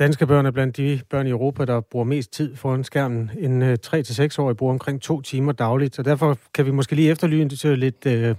[0.00, 3.30] Danske børn er blandt de børn i Europa, der bruger mest tid foran skærmen.
[3.38, 7.76] En øh, 3-6-årig bruger omkring to timer dagligt, så derfor kan vi måske lige efterlyse
[7.76, 8.34] lidt øh,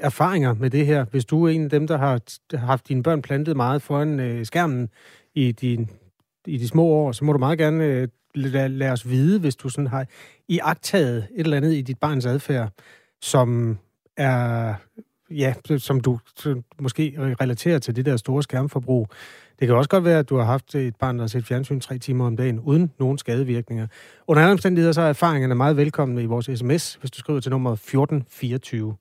[0.00, 1.04] erfaringer med det her.
[1.04, 2.20] Hvis du er en af dem, der har
[2.56, 4.88] haft dine børn plantet meget foran øh, skærmen
[5.34, 5.90] i, din,
[6.46, 9.56] i de små år, så må du meget gerne øh, lade, lade os vide, hvis
[9.56, 10.06] du sådan har
[10.48, 12.72] iagtaget et eller andet i dit barns adfærd,
[13.22, 13.78] som
[14.16, 14.74] er
[15.36, 16.18] ja, som du
[16.80, 19.08] måske relaterer til det der store skærmforbrug.
[19.60, 21.80] Det kan også godt være, at du har haft et barn, der har set fjernsyn
[21.80, 23.86] tre timer om dagen, uden nogen skadevirkninger.
[24.26, 27.50] Under andre omstændigheder, så er erfaringerne meget velkomne i vores sms, hvis du skriver til
[27.50, 28.96] nummer 1424.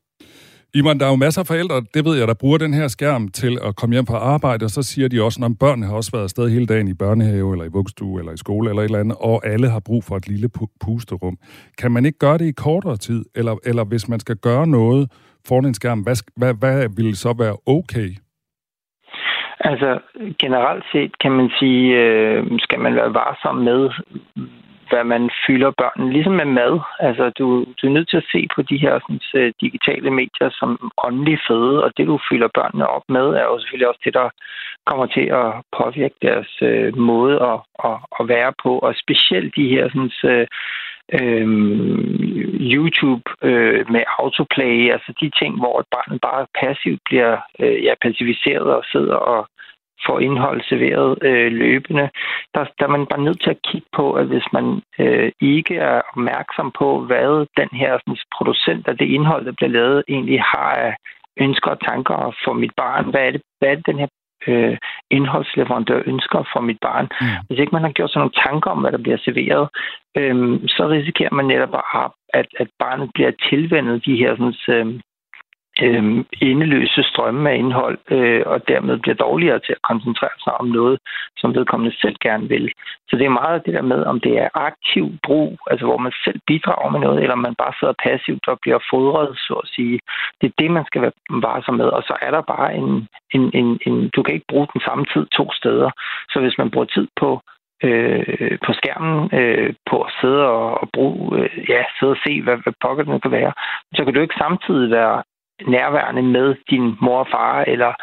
[0.74, 3.28] Iman, der er jo masser af forældre, det ved jeg, der bruger den her skærm
[3.28, 6.12] til at komme hjem fra arbejde, og så siger de også, når børnene har også
[6.12, 9.00] været afsted hele dagen i børnehave, eller i vugstue, eller i skole, eller et eller
[9.00, 11.38] andet, og alle har brug for et lille pusterum.
[11.78, 15.12] Kan man ikke gøre det i kortere tid, eller, eller hvis man skal gøre noget
[15.48, 18.10] foran en skærm, hvad, hvad, hvad vil så være okay?
[19.60, 20.00] Altså,
[20.40, 23.90] generelt set kan man sige, øh, skal man være varsom med,
[24.92, 26.14] hvad man fylder børnene.
[26.14, 26.74] Ligesom med mad.
[27.00, 27.46] Altså, du,
[27.78, 31.38] du er nødt til at se på de her sådan, øh, digitale medier som åndelig
[31.48, 34.30] føde, og det, du fylder børnene op med, er jo selvfølgelig også det, der
[34.90, 35.48] kommer til at
[35.80, 38.72] påvirke deres øh, måde at, at, at være på.
[38.80, 40.48] Og specielt de her sådan, øh,
[41.20, 41.48] øh,
[42.76, 47.94] YouTube øh, med autoplay, altså de ting, hvor et barn bare passivt bliver øh, ja,
[48.02, 49.48] passiviseret og sidder og
[50.06, 52.10] får indhold serveret øh, løbende.
[52.54, 55.76] Der, der er man bare nødt til at kigge på, at hvis man øh, ikke
[55.76, 60.42] er opmærksom på, hvad den her sådan, producent af det indhold, der bliver lavet, egentlig
[60.42, 60.96] har af
[61.40, 63.10] ønsker og tanker for mit barn.
[63.12, 64.08] Hvad er det, hvad er det den her
[64.48, 64.78] øh,
[65.10, 67.08] indholdsleverandør ønsker for mit barn.
[67.22, 67.28] Mm.
[67.48, 69.70] Hvis ikke man har gjort sig nogle tanker om, hvad der bliver serveret,
[70.18, 71.76] øh, så risikerer man netop,
[72.34, 75.00] at, at barnet bliver tilvendet de her sådan, øh,
[75.82, 76.04] øh,
[76.42, 81.00] endeløse strømme af indhold, øh, og dermed bliver dårligere til at koncentrere sig om noget,
[81.38, 82.72] som vedkommende selv gerne vil.
[83.10, 86.14] Så det er meget det der med, om det er aktiv brug, altså hvor man
[86.26, 89.70] selv bidrager med noget, eller om man bare sidder passivt og bliver fodret, så at
[89.76, 90.00] sige.
[90.42, 93.52] Det er det, man skal være varsom med, og så er der bare en, en,
[93.54, 94.10] en, en...
[94.16, 95.90] Du kan ikke bruge den samme tid to steder.
[96.30, 97.42] Så hvis man bruger tid på
[97.84, 102.42] øh, på skærmen øh, på at sidde og, og bruge, øh, ja, sidde og se,
[102.42, 103.54] hvad, hvad pokker kan være,
[103.96, 105.24] så kan du ikke samtidig være
[105.68, 107.94] nærværende med din mor og far, eller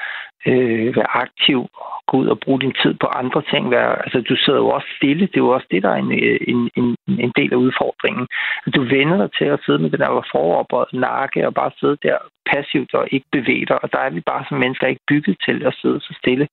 [0.47, 3.71] øh, være aktiv og gå ud og bruge din tid på andre ting.
[3.71, 5.27] Være, altså, du sidder jo også stille.
[5.27, 6.13] Det er jo også det, der er en,
[6.53, 8.27] en, en, en del af udfordringen.
[8.75, 12.17] Du vender dig til at sidde med den der foroverbøjet nakke og bare sidde der
[12.53, 13.85] passivt og ikke bevæge dig.
[13.85, 16.49] Og der er vi bare som mennesker ikke bygget til at sidde så stille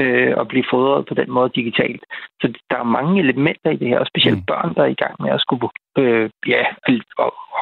[0.00, 2.02] øh, og blive fodret på den måde digitalt.
[2.40, 4.48] Så der er mange elementer i det her, og specielt mm.
[4.50, 5.60] børn, der er i gang med at skulle
[5.98, 6.64] øh, ja,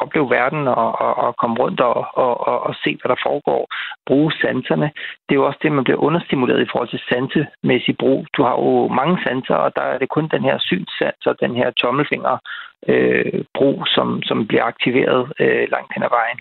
[0.01, 3.61] opleve verden og, og, og komme rundt og, og, og, og se, hvad der foregår.
[4.05, 4.91] Bruge sanserne.
[5.25, 8.25] Det er jo også det, man bliver understimuleret i forhold til sansemæssig brug.
[8.35, 11.55] Du har jo mange sanser, og der er det kun den her synssans og den
[11.55, 12.37] her tommelfinger
[12.87, 16.39] øh, brug, som, som bliver aktiveret øh, langt hen ad vejen.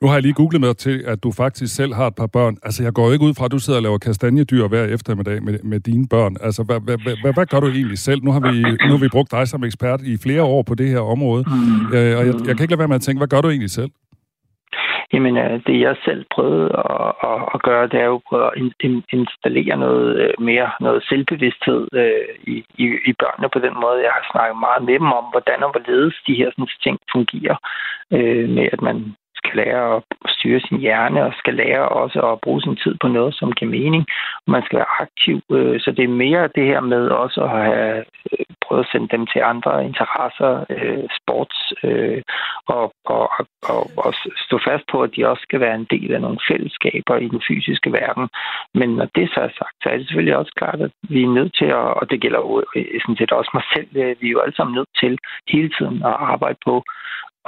[0.00, 2.56] Nu har jeg lige googlet med til, at du faktisk selv har et par børn.
[2.62, 5.58] Altså, jeg går ikke ud fra, at du sidder og laver kastanjedyr hver eftermiddag med,
[5.62, 6.36] med dine børn.
[6.46, 8.20] Altså, hvad, hvad, hvad, hvad gør du egentlig selv?
[8.24, 8.54] Nu har, vi,
[8.86, 11.44] nu har vi brugt dig som ekspert i flere år på det her område.
[11.46, 11.96] Mm.
[11.96, 13.70] Øh, og jeg, jeg kan ikke lade være med at tænke, hvad gør du egentlig
[13.70, 13.90] selv?
[15.12, 18.52] Jamen, øh, det jeg selv prøvede at, at, at gøre, det er jo at
[19.18, 24.04] installere noget øh, mere, noget selvbevidsthed øh, i, i, i børnene på den måde.
[24.06, 27.56] Jeg har snakket meget med dem om, hvordan og hvorledes de her sådan, ting fungerer,
[28.16, 28.96] øh, med at man
[29.46, 33.08] skal lære at styre sin hjerne, og skal lære også at bruge sin tid på
[33.08, 34.06] noget, som giver mening.
[34.46, 37.98] Man skal være aktiv, øh, så det er mere det her med også at have
[37.98, 42.22] øh, prøvet at sende dem til andre interesser, øh, sports, øh,
[42.66, 43.24] og, og,
[43.72, 44.14] og, og
[44.46, 47.42] stå fast på, at de også skal være en del af nogle fællesskaber i den
[47.48, 48.28] fysiske verden.
[48.74, 51.36] Men når det så er sagt, så er det selvfølgelig også klart, at vi er
[51.38, 54.26] nødt til at, og det gælder jo øh, sådan set også mig selv, øh, vi
[54.26, 56.84] er jo alle sammen nødt til hele tiden at arbejde på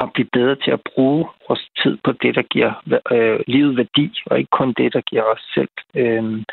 [0.00, 2.72] at blive bedre til at bruge vores tid på det, der giver
[3.12, 6.44] øh, livet værdi, og ikke kun det, der giver os selv øh,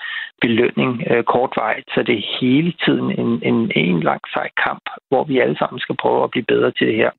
[0.42, 1.88] belønning øh, kortvarigt.
[1.94, 5.80] Så det er hele tiden en, en, en lang sej kamp, hvor vi alle sammen
[5.80, 7.12] skal prøve at blive bedre til det her.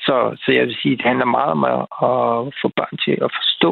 [0.00, 3.16] Så, så jeg vil sige, at det handler meget om at, at få børn til
[3.26, 3.70] at forstå,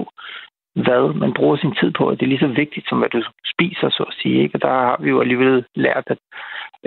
[0.75, 3.23] hvad man bruger sin tid på, det er lige så vigtigt som, hvad du
[3.55, 4.43] spiser, så at sige.
[4.43, 4.57] Ikke?
[4.57, 6.19] Og der har vi jo alligevel lært at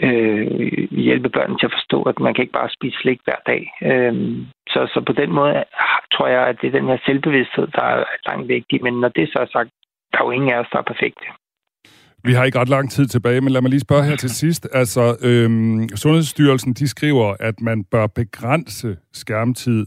[0.06, 3.62] øh, hjælpe børnene til at forstå, at man kan ikke bare spise slik hver dag.
[3.90, 4.14] Øh,
[4.74, 5.54] så, så på den måde
[5.86, 8.84] ah, tror jeg, at det er den her selvbevidsthed, der er langt vigtig.
[8.84, 9.70] Men når det så er sagt,
[10.12, 11.26] der er jo ingen af os, der er perfekte.
[12.28, 14.68] Vi har ikke ret lang tid tilbage, men lad mig lige spørge her til sidst.
[14.74, 19.86] Altså, øhm, Sundhedsstyrelsen de skriver, at man bør begrænse skærmtid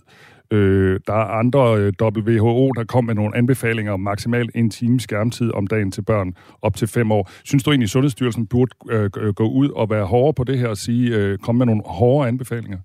[0.52, 5.00] Øh, der er andre øh, WHO, der kom med nogle anbefalinger om maksimalt en time
[5.00, 7.30] skærmtid om dagen til børn op til fem år.
[7.44, 10.68] Synes du egentlig, Sundhedsstyrelsen burde øh, øh gå ud og være hårdere på det her
[10.68, 12.78] og sige, øh, komme med nogle hårdere anbefalinger?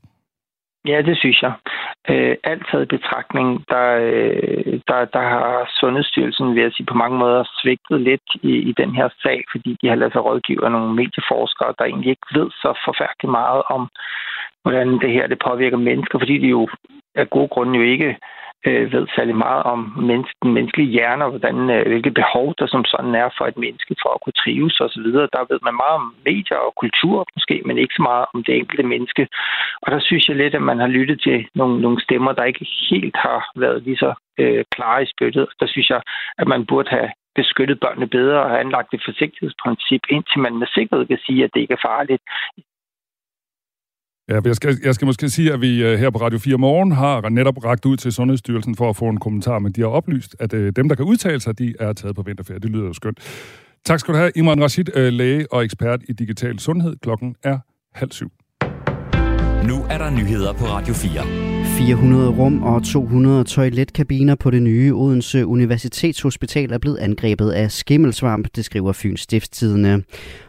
[0.88, 1.54] Ja, det synes jeg.
[2.10, 6.98] Øh, alt taget i betragtning, der, øh, der, der har Sundhedsstyrelsen, vil jeg sige, på
[7.04, 10.66] mange måder svigtet lidt i, i den her sag, fordi de har lavet sig rådgive
[10.66, 13.82] af nogle medieforskere, der egentlig ikke ved så forfærdeligt meget om,
[14.64, 16.68] hvordan det her det påvirker mennesker, fordi de jo
[17.16, 18.18] af gode grunde jo ikke
[18.68, 22.68] øh, ved særlig meget om menneske, den menneskelige hjerne, og hvordan, øh, hvilke behov der
[22.68, 25.08] som sådan er for et menneske for at kunne trives osv.
[25.36, 28.56] Der ved man meget om medier og kultur måske, men ikke så meget om det
[28.56, 29.28] enkelte menneske.
[29.84, 32.68] Og der synes jeg lidt, at man har lyttet til nogle, nogle stemmer, der ikke
[32.90, 35.48] helt har været lige så øh, klare i spyttet.
[35.60, 36.02] Der synes jeg,
[36.38, 40.68] at man burde have beskyttet børnene bedre og have anlagt et forsigtighedsprincip, indtil man med
[40.74, 42.24] sikkerhed kan sige, at det ikke er farligt.
[44.30, 46.92] Ja, jeg skal, jeg skal måske sige, at vi øh, her på Radio 4 Morgen
[46.92, 50.36] har netop ragt ud til Sundhedsstyrelsen for at få en kommentar, men de har oplyst,
[50.40, 52.60] at øh, dem, der kan udtale sig, de er taget på vinterferie.
[52.60, 53.20] Det lyder jo skønt.
[53.86, 56.96] Tak skal du have, Imran Rashid, øh, læge og ekspert i digital sundhed.
[57.02, 57.60] Klokken er
[57.94, 58.32] halv syv.
[59.68, 61.54] Nu er der nyheder på Radio 4.
[61.78, 68.48] 400 rum og 200 toiletkabiner på det nye Odense Universitetshospital er blevet angrebet af skimmelsvamp,
[68.56, 70.04] det skriver Fyns Stiftstidende.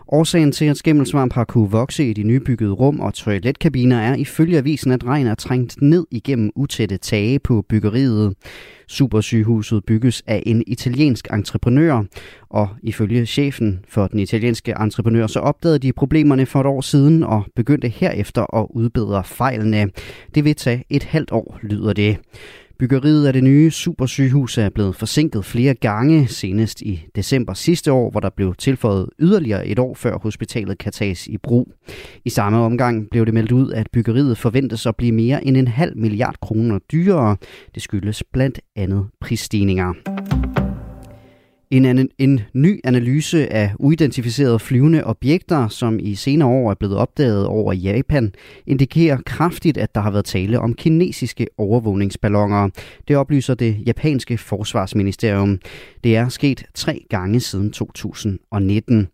[0.09, 4.59] Årsagen til, at skimmelsvamp har kunne vokse i de nybyggede rum og toiletkabiner er ifølge
[4.59, 8.35] avisen, at regn er trængt ned igennem utætte tage på byggeriet.
[8.89, 12.03] Supersygehuset bygges af en italiensk entreprenør,
[12.51, 17.23] og ifølge chefen for den italienske entreprenør, så opdagede de problemerne for et år siden
[17.23, 19.91] og begyndte herefter at udbedre fejlene.
[20.35, 22.17] Det vil tage et halvt år, lyder det.
[22.79, 28.11] Byggeriet af det nye supersygehus er blevet forsinket flere gange, senest i december sidste år,
[28.11, 31.73] hvor der blev tilføjet yderligere et år før hospitalet kan tages i brug.
[32.25, 35.69] I samme omgang blev det meldt ud, at byggeriet forventes at blive mere end en
[35.69, 37.37] halv milliard kroner dyrere.
[37.75, 40.54] Det skyldes blandt andet prisstigninger.
[41.75, 47.47] En, en ny analyse af uidentificerede flyvende objekter, som i senere år er blevet opdaget
[47.47, 48.33] over Japan,
[48.67, 52.69] indikerer kraftigt, at der har været tale om kinesiske overvågningsballoner.
[53.09, 55.59] Det oplyser det japanske forsvarsministerium.
[56.05, 59.09] Det er sket tre gange siden 2019.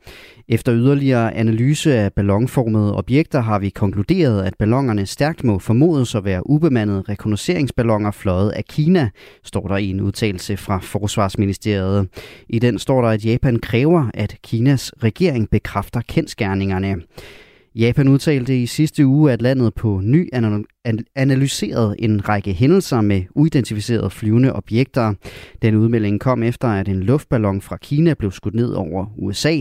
[0.53, 6.25] Efter yderligere analyse af ballonformede objekter har vi konkluderet, at ballongerne stærkt må formodes at
[6.25, 9.11] være ubemandede rekognosceringsballoner fløjet af Kina,
[9.45, 12.09] står der i en udtalelse fra Forsvarsministeriet.
[12.53, 16.97] I den står der, at Japan kræver, at Kinas regering bekræfter kendskærningerne.
[17.75, 20.29] Japan udtalte i sidste uge, at landet på ny
[21.15, 25.15] analyserede en række hændelser med uidentificerede flyvende objekter.
[25.63, 29.57] Den udmelding kom efter, at en luftballon fra Kina blev skudt ned over USA.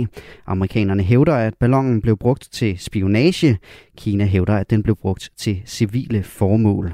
[0.47, 3.57] Amerikanerne hævder, at ballonen blev brugt til spionage.
[3.97, 6.91] Kina hævder, at den blev brugt til civile formål.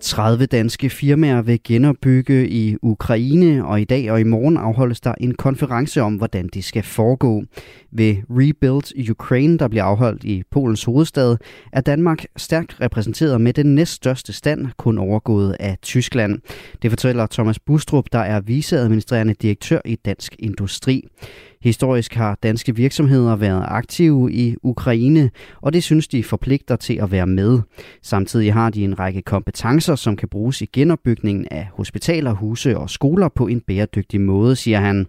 [0.00, 5.14] 30 danske firmaer vil genopbygge i Ukraine, og i dag og i morgen afholdes der
[5.20, 7.44] en konference om, hvordan det skal foregå.
[7.92, 11.36] Ved Rebuild Ukraine, der bliver afholdt i Polens hovedstad,
[11.72, 16.38] er Danmark stærkt repræsenteret med den næststørste stand, kun overgået af Tyskland.
[16.82, 21.04] Det fortæller Thomas Bustrup, der er viceadministrerende direktør i Dansk Industri.
[21.66, 27.12] Historisk har danske virksomheder været aktive i Ukraine, og det synes de forpligter til at
[27.12, 27.60] være med.
[28.02, 32.90] Samtidig har de en række kompetencer, som kan bruges i genopbygningen af hospitaler, huse og
[32.90, 35.06] skoler på en bæredygtig måde, siger han.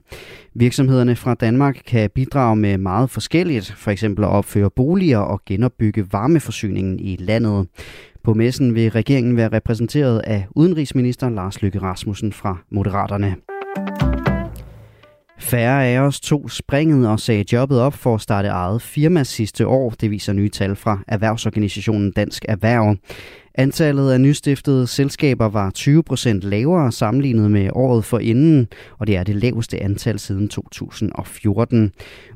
[0.56, 6.06] Virksomhederne fra Danmark kan bidrage med meget forskelligt, for eksempel at opføre boliger og genopbygge
[6.12, 7.68] varmeforsyningen i landet.
[8.24, 13.36] På messen vil regeringen være repræsenteret af udenrigsminister Lars Løkke Rasmussen fra Moderaterne.
[15.40, 19.68] Færre af os tog springet og sagde jobbet op for at starte eget firma sidste
[19.68, 19.90] år.
[19.90, 22.96] Det viser nye tal fra erhvervsorganisationen Dansk Erhverv.
[23.60, 28.68] Antallet af nystiftede selskaber var 20 procent lavere sammenlignet med året forinden,
[29.00, 31.92] og det er det laveste antal siden 2014.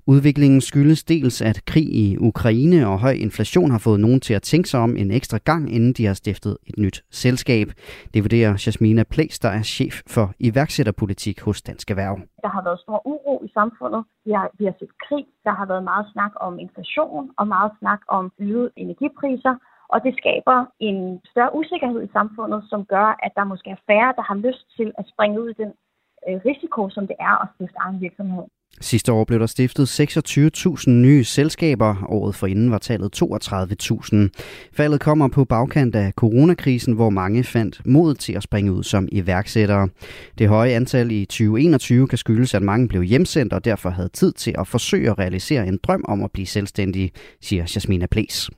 [0.07, 4.41] Udviklingen skyldes dels, at krig i Ukraine og høj inflation har fået nogen til at
[4.41, 7.67] tænke sig om en ekstra gang, inden de har stiftet et nyt selskab.
[8.13, 12.19] Det vurderer Jasmina Plæs, der er chef for iværksætterpolitik hos Dansk Erhverv.
[12.41, 14.03] Der har været stor uro i samfundet.
[14.25, 15.25] Vi har, vi har set krig.
[15.43, 19.55] Der har været meget snak om inflation og meget snak om øgede energipriser.
[19.93, 20.97] Og det skaber en
[21.31, 24.91] større usikkerhed i samfundet, som gør, at der måske er færre, der har lyst til
[24.99, 25.71] at springe ud i den
[26.27, 28.45] øh, risiko, som det er at stifte egen virksomhed.
[28.81, 31.95] Sidste år blev der stiftet 26.000 nye selskaber.
[32.09, 34.15] Året forinden var tallet 32.000.
[34.73, 39.07] Faldet kommer på bagkant af coronakrisen, hvor mange fandt mod til at springe ud som
[39.11, 39.89] iværksættere.
[40.37, 44.31] Det høje antal i 2021 kan skyldes, at mange blev hjemsendt og derfor havde tid
[44.31, 48.49] til at forsøge at realisere en drøm om at blive selvstændig, siger Jasmina Ples.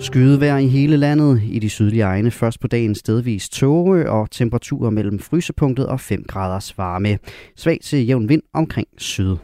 [0.00, 1.42] Skydevejr i hele landet.
[1.44, 6.24] I de sydlige egne først på dagen stedvis tåge og temperaturer mellem frysepunktet og 5
[6.28, 7.18] graders varme.
[7.56, 9.36] Svag til jævn vind omkring syd.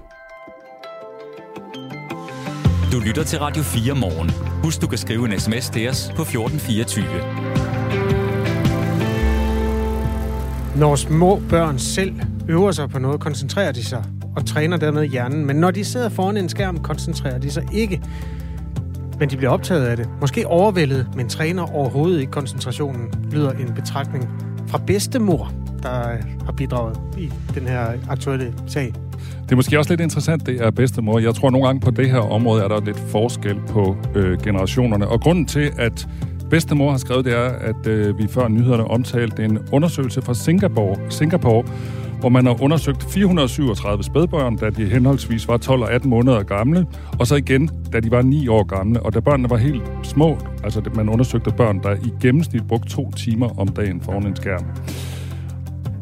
[2.92, 4.31] Du lytter til Radio 4 morgen.
[4.64, 7.05] Husk, du kan skrive en sms til os på 1424.
[10.77, 12.14] Når små børn selv
[12.49, 14.05] øver sig på noget, koncentrerer de sig
[14.37, 15.47] og træner dermed hjernen.
[15.47, 18.03] Men når de sidder foran en skærm, koncentrerer de sig ikke
[19.18, 20.09] men de bliver optaget af det.
[20.20, 24.29] Måske overvældet, men træner overhovedet ikke koncentrationen, lyder en betragtning
[24.66, 25.52] fra bedstemor,
[25.83, 28.92] der øh, har bidraget i den her aktuelle sag.
[29.42, 31.18] Det er måske også lidt interessant, det er bedstemor.
[31.18, 35.09] Jeg tror nogle gange på det her område er der lidt forskel på øh, generationerne.
[35.09, 36.09] Og grunden til, at
[36.50, 40.96] bedstemor har skrevet, det er, at øh, vi før nyhederne omtalte en undersøgelse fra Singapore,
[41.11, 41.64] Singapore
[42.20, 46.87] hvor man har undersøgt 437 spædbørn, da de henholdsvis var 12 og 18 måneder gamle,
[47.18, 49.02] og så igen, da de var 9 år gamle.
[49.02, 53.12] Og da børnene var helt små, altså man undersøgte børn, der i gennemsnit brugte to
[53.12, 54.64] timer om dagen foran en skærm.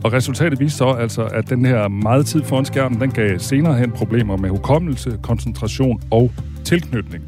[0.04, 3.74] Og resultatet viste så altså, at den her meget tid foran skærmen, den gav senere
[3.74, 6.30] hen problemer med hukommelse, koncentration og
[6.64, 7.24] tilknytning.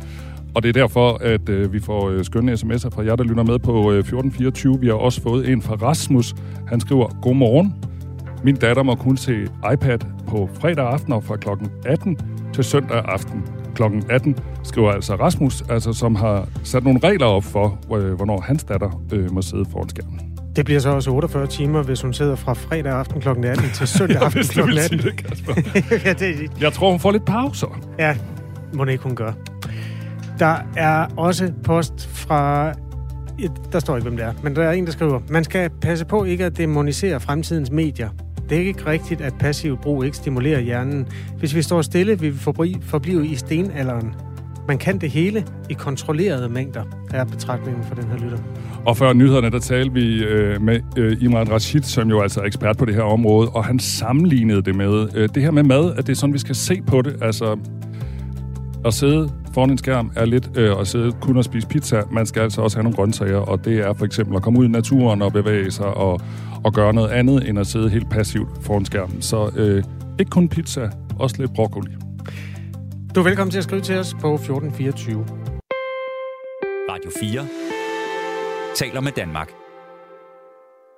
[0.55, 3.43] Og det er derfor, at øh, vi får øh, skønne sms'er fra jer, der lytter
[3.43, 4.81] med på øh, 1424.
[4.81, 6.35] Vi har også fået en fra Rasmus.
[6.69, 7.75] Han skriver, Godmorgen.
[8.47, 9.33] Min datter må kun se
[9.73, 11.49] iPad på fredag aften og fra kl.
[11.87, 12.19] 18
[12.55, 13.43] til søndag aften
[13.75, 13.83] kl.
[14.11, 18.65] 18, skriver altså Rasmus, altså, som har sat nogle regler op for, øh, hvornår hans
[18.65, 20.21] datter øh, må sidde foran skærmen.
[20.57, 23.29] Det bliver så også 48 timer, hvis hun sidder fra fredag aften kl.
[23.29, 24.79] 18 til søndag aften kl.
[24.79, 24.99] 18.
[24.99, 27.81] Det, ja, det, jeg tror, hun får lidt pauser.
[27.99, 28.17] Ja,
[28.75, 29.33] må det ikke hun gør.
[30.39, 32.73] Der er også post fra...
[33.73, 36.05] Der står ikke, hvem det er, men der er en, der skriver, man skal passe
[36.05, 38.09] på ikke at demonisere fremtidens medier.
[38.51, 41.07] Det er ikke rigtigt, at passiv brug ikke stimulerer hjernen.
[41.39, 42.39] Hvis vi står stille, vil vi
[42.83, 44.15] forblive i stenalderen.
[44.69, 48.39] Man kan det hele i kontrollerede mængder, er betragtningen for den her lytter.
[48.87, 52.45] Og før nyhederne, der talte vi øh, med øh, Imran Rashid, som jo altså er
[52.45, 55.95] ekspert på det her område, og han sammenlignede det med øh, det her med mad,
[55.97, 57.17] at det er sådan, vi skal se på det.
[57.23, 57.59] Altså,
[58.87, 62.03] at sidde foran en skærm er lidt øh, at sidde kun og spise pizza.
[62.11, 64.65] Man skal altså også have nogle grøntsager, og det er for eksempel at komme ud
[64.65, 66.21] i naturen og bevæge sig og,
[66.65, 69.23] og gøre noget andet, end at sidde helt passivt foran skærmen.
[69.23, 69.85] Så øh,
[70.19, 71.93] ikke kun pizza, også lidt broccoli.
[73.15, 75.27] Du er velkommen til at skrive til os på 1424.
[76.91, 77.47] Radio 4
[78.75, 79.66] taler med Danmark.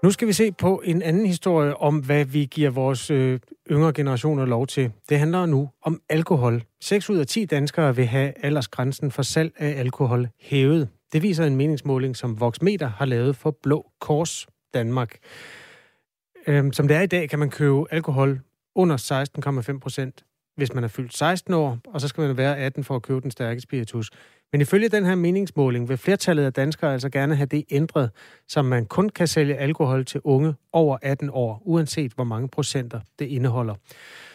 [0.02, 3.92] Nu skal vi se på en anden historie om, hvad vi giver vores øh, yngre
[3.92, 4.92] generationer lov til.
[5.08, 6.62] Det handler nu om alkohol.
[6.80, 10.88] 6 ud af 10 danskere vil have aldersgrænsen for salg af alkohol hævet.
[11.12, 15.18] Det viser en meningsmåling, som Voxmeter har lavet for Blå Kors Danmark.
[16.46, 18.40] Øhm, som det er i dag, kan man købe alkohol
[18.74, 18.96] under
[19.72, 20.24] 16,5 procent,
[20.56, 23.20] hvis man er fyldt 16 år, og så skal man være 18 for at købe
[23.20, 24.10] den stærke spiritus.
[24.52, 28.10] Men ifølge den her meningsmåling vil flertallet af danskere altså gerne have det ændret,
[28.48, 33.00] så man kun kan sælge alkohol til unge over 18 år, uanset hvor mange procenter
[33.18, 33.74] det indeholder.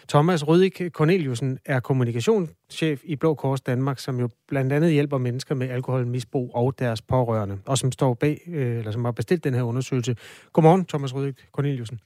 [0.10, 5.56] Thomas Rydik Corneliusen er kommunikationschef i Blå Kors Danmark, som jo blandt andet hjælper mennesker
[5.56, 9.54] med alkoholmisbrug og deres pårørende, og som står bag, øh, eller som har bestilt den
[9.54, 10.15] her undersøgelse.
[10.54, 11.99] Godmorgen, Thomas Rydik Corneliusen.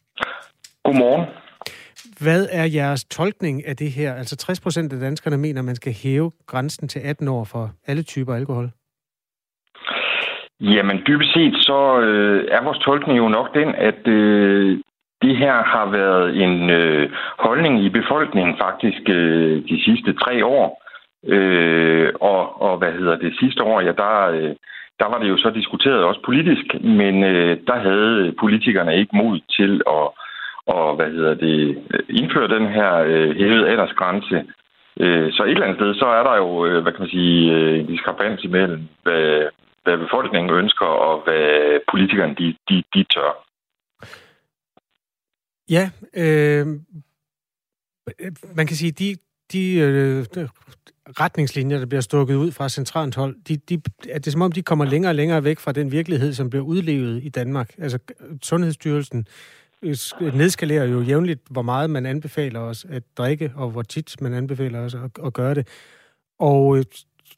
[0.83, 1.25] Godmorgen.
[2.23, 4.13] Hvad er jeres tolkning af det her?
[4.13, 7.69] Altså 60 procent af danskerne mener, at man skal hæve grænsen til 18 år for
[7.87, 8.69] alle typer alkohol.
[10.59, 14.79] Jamen dybest set så øh, er vores tolkning jo nok den, at øh,
[15.21, 20.83] det her har været en øh, holdning i befolkningen faktisk øh, de sidste tre år.
[21.25, 24.55] Øh, og, og hvad hedder det sidste år, ja, der, øh,
[24.99, 29.39] der var det jo så diskuteret også politisk, men øh, der havde politikerne ikke mod
[29.57, 30.07] til at
[30.67, 31.57] og hvad hedder det,
[32.09, 34.37] indføre den her øh, hævede aldersgrænse.
[34.99, 37.51] Øh, så et eller andet sted, så er der jo, øh, hvad kan man sige,
[37.53, 39.49] øh, en diskrepans imellem, hvad,
[39.83, 43.31] hvad befolkningen ønsker, og hvad politikerne de, de, de tør.
[45.69, 45.89] Ja,
[46.23, 46.65] øh,
[48.55, 49.15] man kan sige, de,
[49.53, 50.25] de øh,
[51.19, 54.61] retningslinjer, der bliver stukket ud fra centralt hold, de, de, er det som om, de
[54.61, 57.73] kommer længere og længere væk fra den virkelighed, som bliver udlevet i Danmark.
[57.77, 59.27] Altså, øh, Sundhedsstyrelsen
[60.33, 64.79] nedskalerer jo jævnligt, hvor meget man anbefaler os at drikke, og hvor tit man anbefaler
[64.79, 65.67] os at, at gøre det.
[66.39, 66.83] Og øh,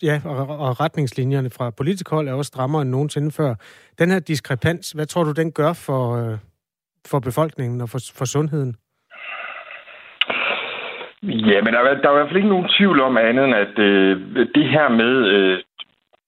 [0.04, 3.56] ja, og, og retningslinjerne fra politisk hold er også strammere end nogensinde før.
[4.00, 6.38] Den her diskrepans, hvad tror du, den gør for, øh,
[7.08, 8.76] for befolkningen og for, for sundheden?
[11.24, 13.56] Ja, men der er, der er i hvert fald ikke nogen tvivl om andet end,
[13.56, 15.60] at øh, det her med øh,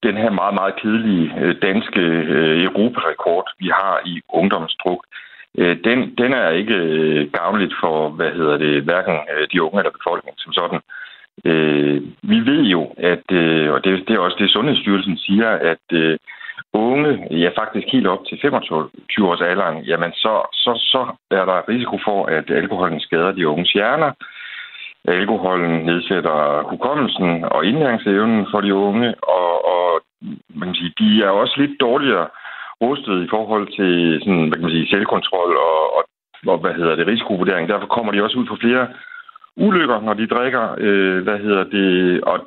[0.03, 2.01] den her meget, meget kedelige øh, danske
[2.35, 8.09] øh, europarekord, vi har i ungdomsdruk, øh, Øh, den, den er ikke øh, gavnligt for,
[8.09, 10.81] hvad hedder det, hverken øh, de unge eller befolkningen som sådan.
[11.45, 15.85] Øh, vi ved jo, at, øh, og det, det er også det, Sundhedsstyrelsen siger, at
[15.93, 16.17] øh,
[16.73, 21.69] unge, ja faktisk helt op til 25 års alderen, jamen så, så, så er der
[21.69, 24.11] risiko for, at alkoholen skader de unges hjerner.
[25.07, 30.01] Alkoholen nedsætter hukommelsen og indlæringsevnen for de unge, og, og
[30.55, 32.27] man kan sige, de er også lidt dårligere
[32.81, 36.03] rustet i forhold til sådan, hvad kan man sige, selvkontrol og, og,
[36.53, 37.69] og hvad hedder det, risikovurdering.
[37.69, 38.87] Derfor kommer de også ud for flere
[39.57, 40.75] ulykker, når de drikker.
[40.77, 42.21] Øh, hvad hedder det?
[42.23, 42.37] Og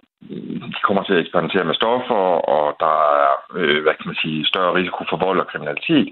[0.75, 2.25] de kommer til at eksperimentere med stoffer,
[2.55, 6.09] og der er, øh, hvad kan man sige, større risiko for vold og kriminalitet.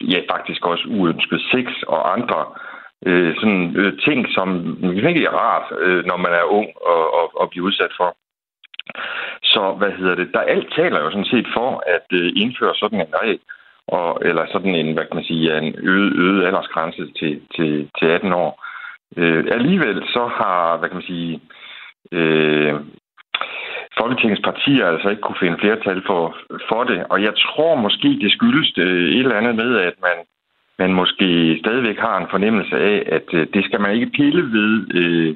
[0.00, 2.40] Ja, faktisk også uønsket sex og andre
[3.06, 4.48] øh, sådan, øh, ting, som
[4.82, 8.16] virkelig er rart, øh, når man er ung og, og, og bliver udsat for.
[9.54, 10.30] Så hvad hedder det?
[10.34, 13.38] Der alt taler jo sådan set for at øh, indføre sådan en regel,
[13.86, 18.06] og, eller sådan en, hvad kan man sige, en øget, øget aldersgrænse til, til, til
[18.06, 18.64] 18 år.
[19.16, 21.40] Øh, alligevel så har, hvad kan man sige,
[22.12, 22.74] øh,
[24.00, 26.36] Folketingets partier altså ikke kunne finde flertal for,
[26.68, 27.04] for det.
[27.12, 30.18] Og jeg tror måske, det skyldes det et eller andet med, at man,
[30.78, 34.94] man måske stadigvæk har en fornemmelse af, at øh, det skal man ikke pille ved.
[34.94, 35.34] Øh,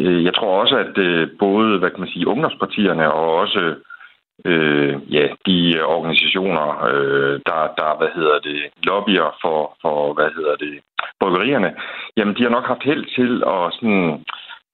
[0.00, 3.74] Øh, jeg tror også, at øh, både hvad kan man sige, ungdomspartierne og også
[4.44, 10.56] øh, ja, de organisationer, øh, der, der hvad hedder det, lobbyer for, for hvad hedder
[10.56, 10.80] det,
[11.20, 11.74] bryggerierne,
[12.16, 14.24] jamen de har nok haft held til at sådan,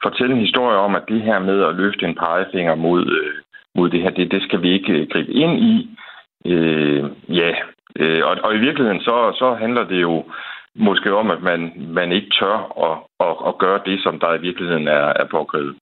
[0.02, 3.34] fortælle en historie om, at det her med at løfte en pegefinger mod, øh,
[3.74, 5.74] mod det her, det, det skal vi ikke øh, gribe ind i.
[6.46, 7.50] Øh, ja,
[8.00, 10.24] øh, og, og i virkeligheden så, så handler det jo
[10.76, 12.56] måske om, at man, man ikke tør
[12.88, 12.96] at,
[13.26, 15.76] at, at gøre det, som der i virkeligheden er, er påkrævet.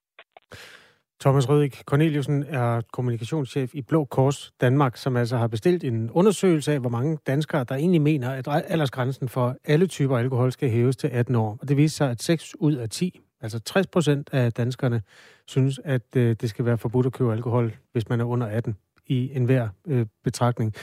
[1.20, 6.72] Thomas Rødik Corneliusen er kommunikationschef i Blå Kors Danmark, som altså har bestilt en undersøgelse
[6.72, 10.97] af, hvor mange danskere, der egentlig mener, at aldersgrænsen for alle typer alkohol skal hæves
[10.97, 11.59] til 18 år.
[11.61, 15.03] Og det viser sig, at 6 ud af 10 Altså 60 procent af danskerne
[15.47, 18.76] synes, at øh, det skal være forbudt at købe alkohol, hvis man er under 18
[19.07, 20.74] i enhver øh, betragtning.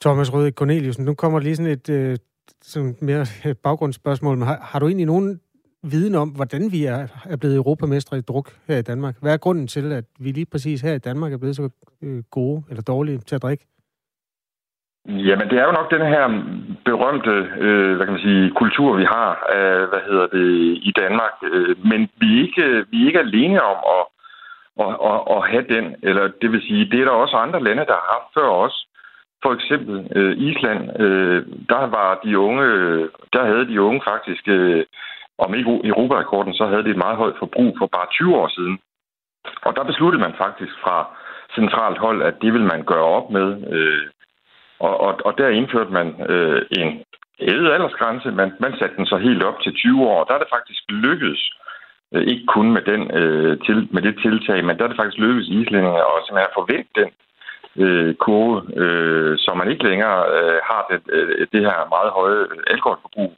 [0.00, 2.16] Thomas Rødik Corneliusen, nu kommer lige sådan et øh,
[2.62, 3.26] sådan mere
[3.62, 4.36] baggrundsspørgsmål.
[4.36, 5.40] Men har, har du egentlig nogen
[5.82, 9.14] viden om, hvordan vi er, er blevet europamestre i druk her i Danmark?
[9.22, 11.70] Hvad er grunden til, at vi lige præcis her i Danmark er blevet så
[12.02, 13.66] øh, gode eller dårlige til at drikke?
[15.08, 16.24] Jamen, det er jo nok den her
[16.84, 17.34] berømte,
[17.66, 20.48] øh, hvad kan man sige, kultur, vi har, øh, hvad hedder det,
[20.88, 21.34] i Danmark.
[21.42, 24.04] Øh, men vi er ikke, vi er ikke alene om at,
[24.84, 27.86] at, at, at have den, eller det vil sige, det er der også andre lande,
[27.90, 28.76] der har haft før os.
[29.44, 32.66] For eksempel øh, Island, øh, der var de unge,
[33.32, 34.84] der havde de unge faktisk, øh,
[35.38, 38.78] om ikke Europarekorden, så havde de et meget højt forbrug for bare 20 år siden.
[39.66, 40.96] Og der besluttede man faktisk fra
[41.54, 43.48] centralt hold, at det vil man gøre op med.
[43.74, 44.06] Øh,
[44.78, 46.88] og, og, og der indførte man øh, en
[47.40, 48.30] hævet aldersgrænse.
[48.30, 50.20] Man, man satte den så helt op til 20 år.
[50.20, 51.42] Og der er det faktisk lykkedes,
[52.14, 55.18] øh, ikke kun med, den, øh, til, med det tiltag, men der er det faktisk
[55.18, 57.10] lykkedes islændinge at simpelthen forvente den
[57.76, 62.46] øh, kurve, øh, så man ikke længere øh, har det, øh, det her meget høje
[62.66, 63.32] alkoholforbrug.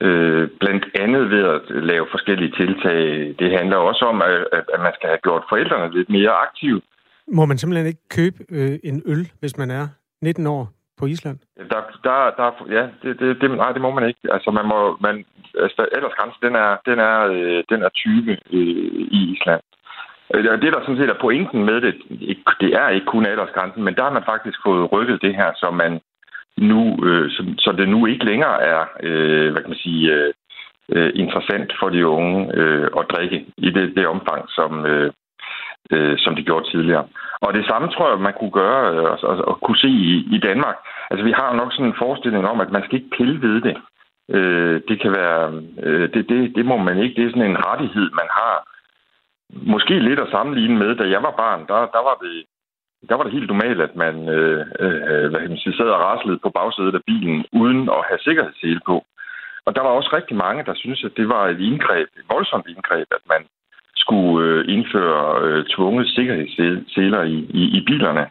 [0.00, 3.00] Øh, blandt andet ved at lave forskellige tiltag.
[3.38, 6.80] Det handler også om, at, at man skal have gjort forældrene lidt mere aktive.
[7.28, 9.88] Må man simpelthen ikke købe øh, en øl, hvis man er
[10.22, 10.68] 19 år
[10.98, 11.38] på Island?
[11.72, 14.20] Der, der, der, ja, det, det, det, nej, det må man ikke.
[14.34, 15.24] Altså, man må, man,
[15.64, 18.38] altså, aldersgrænsen, den er, den er, øh, den er 20 øh,
[19.18, 19.62] i Island.
[20.34, 21.94] Øh, det, der sådan set er pointen med det,
[22.60, 25.70] det er ikke kun aldersgrænsen, men der har man faktisk fået rykket det her, så
[25.70, 26.00] man
[26.56, 30.32] nu, øh, så, så det nu ikke længere er, øh, hvad kan man sige, øh,
[30.92, 35.12] øh interessant for de unge øh, at drikke i det, det omfang, som, øh,
[35.92, 37.06] øh, som de gjorde tidligere.
[37.40, 40.28] Og det samme tror jeg, man kunne gøre øh, og, og, og kunne se i,
[40.36, 40.76] i Danmark.
[41.10, 43.76] Altså, vi har nok sådan en forestilling om, at man skal ikke pille ved det.
[44.36, 45.62] Øh, det kan være...
[45.82, 47.14] Øh, det, det, det må man ikke.
[47.14, 48.56] Det er sådan en rettighed, man har.
[49.52, 52.44] Måske lidt at sammenligne med, da jeg var barn, der, der var det
[53.08, 56.00] der var det helt normalt, at man, øh, øh, hvad kan man sige, sad og
[56.00, 59.04] raslede på bagsædet af bilen, uden at have sikkerhedssele på.
[59.66, 62.66] Og der var også rigtig mange, der syntes, at det var et indgreb, et voldsomt
[62.68, 63.42] indgreb, at man
[63.96, 68.26] skulle øh, indføre øh, tvunget sikkerhedsseler i, i, i bilerne.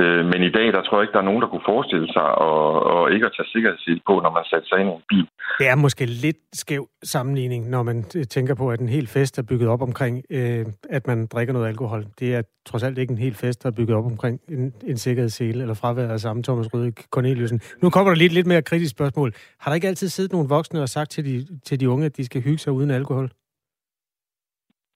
[0.00, 2.28] Øh, men i dag, der tror jeg ikke, der er nogen, der kunne forestille sig
[2.46, 5.26] og, og ikke at tage sikkerhedssel på, når man satte sig ind i en bil.
[5.58, 9.38] Det er måske lidt skæv sammenligning, når man øh, tænker på, at en hel fest
[9.38, 12.04] er bygget op omkring, øh, at man drikker noget alkohol.
[12.20, 14.96] Det er trods alt ikke en hel fest, der er bygget op omkring en, en
[14.96, 17.60] sikkerhedssele eller fraværet af samme Thomas Røde Corneliusen.
[17.82, 19.32] Nu kommer der lidt, lidt mere kritisk spørgsmål.
[19.60, 22.16] Har der ikke altid siddet nogle voksne og sagt til de, til de unge, at
[22.16, 23.30] de skal hygge sig uden alkohol?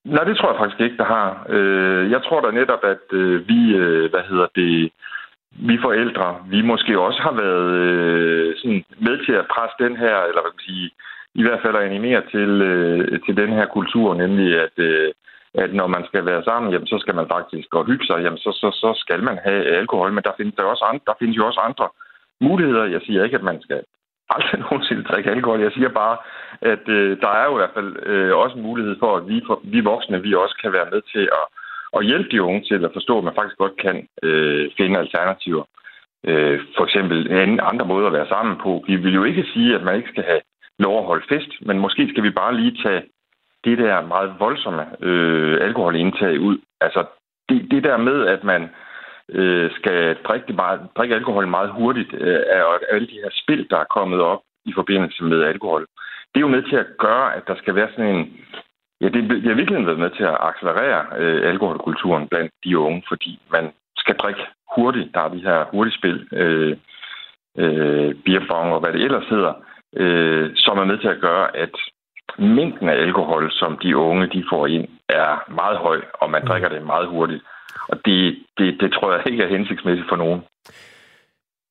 [0.05, 1.45] Nej, det tror jeg faktisk ikke, der har.
[1.49, 4.91] Øh, jeg tror da netop, at øh, vi, øh, hvad hedder det,
[5.51, 10.15] vi forældre, vi måske også har været øh, sådan med til at presse den her,
[10.27, 10.91] eller hvad kan man sige,
[11.35, 15.11] i hvert fald at animere til, øh, til den her kultur, nemlig at, øh,
[15.53, 18.37] at når man skal være sammen, jamen, så skal man faktisk gå hygge sig, jamen,
[18.45, 21.37] så, så, så skal man have alkohol, men der findes, der, også andre, der findes
[21.37, 21.87] jo også andre
[22.41, 22.85] muligheder.
[22.85, 23.81] Jeg siger ikke, at man skal
[24.29, 25.61] aldrig nogensinde drikke alkohol.
[25.61, 26.17] Jeg siger bare,
[26.61, 29.41] at øh, der er jo i hvert fald øh, også en mulighed for, at vi,
[29.47, 31.45] for, vi voksne vi også kan være med til at,
[31.97, 35.63] at hjælpe de unge til at forstå, at man faktisk godt kan øh, finde alternativer.
[36.25, 38.83] Øh, for eksempel en andre måder at være sammen på.
[38.87, 40.41] Vi vil jo ikke sige, at man ikke skal have
[40.79, 43.03] lov at holde fest, men måske skal vi bare lige tage
[43.63, 46.57] det der meget voldsomme øh, alkoholindtag ud.
[46.81, 47.05] Altså,
[47.49, 48.69] det, det der med, at man
[49.29, 53.77] øh, skal drikke, meget, drikke alkohol meget hurtigt, øh, og alle de her spil, der
[53.77, 55.85] er kommet op i forbindelse med alkohol,
[56.31, 58.39] det er jo med til at gøre, at der skal være sådan en...
[59.01, 63.03] Ja, det, det har virkelig været med til at accelerere øh, alkoholkulturen blandt de unge,
[63.07, 64.41] fordi man skal drikke
[64.75, 65.13] hurtigt.
[65.13, 66.77] Der er de her hurtigspil, øh,
[67.57, 69.53] øh, beerbong og hvad det ellers hedder,
[69.95, 71.75] øh, som er med til at gøre, at
[72.37, 76.47] mængden af alkohol, som de unge de får ind, er meget høj, og man mm.
[76.47, 77.43] drikker det meget hurtigt.
[77.89, 80.41] Og det, det, det tror jeg ikke er hensigtsmæssigt for nogen.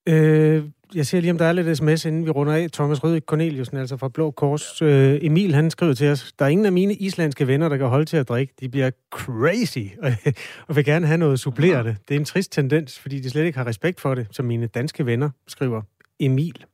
[0.09, 2.71] Øh, jeg ser lige, om der er lidt sms, inden vi runder af.
[2.71, 4.83] Thomas Røde Corneliusen, altså fra Blå Kors.
[4.83, 7.87] Øh, Emil, han skriver til os, der er ingen af mine islandske venner, der kan
[7.87, 8.55] holde til at drikke.
[8.61, 9.79] De bliver crazy,
[10.69, 11.97] og vil gerne have noget supplerende.
[12.09, 14.67] Det er en trist tendens, fordi de slet ikke har respekt for det, som mine
[14.67, 15.83] danske venner, skriver
[16.21, 16.65] Emil.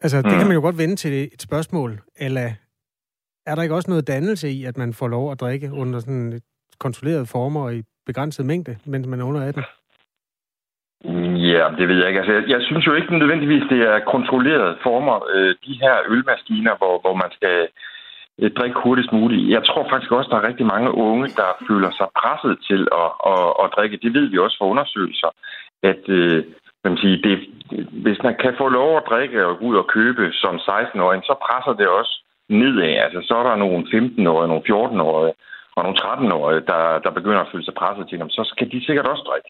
[0.00, 2.52] Altså, det kan man jo godt vende til et spørgsmål, eller
[3.46, 6.40] er der ikke også noget dannelse i, at man får lov at drikke under sådan
[6.78, 9.62] kontrollerede former og i begrænset mængde, mens man er under 18?
[11.52, 12.20] Ja, det ved jeg ikke.
[12.20, 16.74] Altså, jeg, jeg synes jo ikke nødvendigvis, det er kontrollerede former, øh, de her ølmaskiner,
[16.76, 17.68] hvor, hvor man skal
[18.40, 19.50] øh, drikke hurtigst muligt.
[19.50, 23.10] Jeg tror faktisk også, der er rigtig mange unge, der føler sig presset til at,
[23.32, 24.02] at, at drikke.
[24.04, 25.30] Det ved vi også fra undersøgelser,
[25.82, 26.44] at øh,
[26.84, 27.36] man sige, det,
[28.04, 31.34] hvis man kan få lov at drikke og gå ud og købe som 16-årig, så
[31.46, 32.14] presser det også
[32.48, 32.94] nedad.
[33.04, 35.34] Altså, så er der nogle 15-årige, nogle 14-årige
[35.76, 38.30] og nogle 13-årige, der, der begynder at føle sig presset til dem.
[38.30, 39.48] Så skal de sikkert også drikke.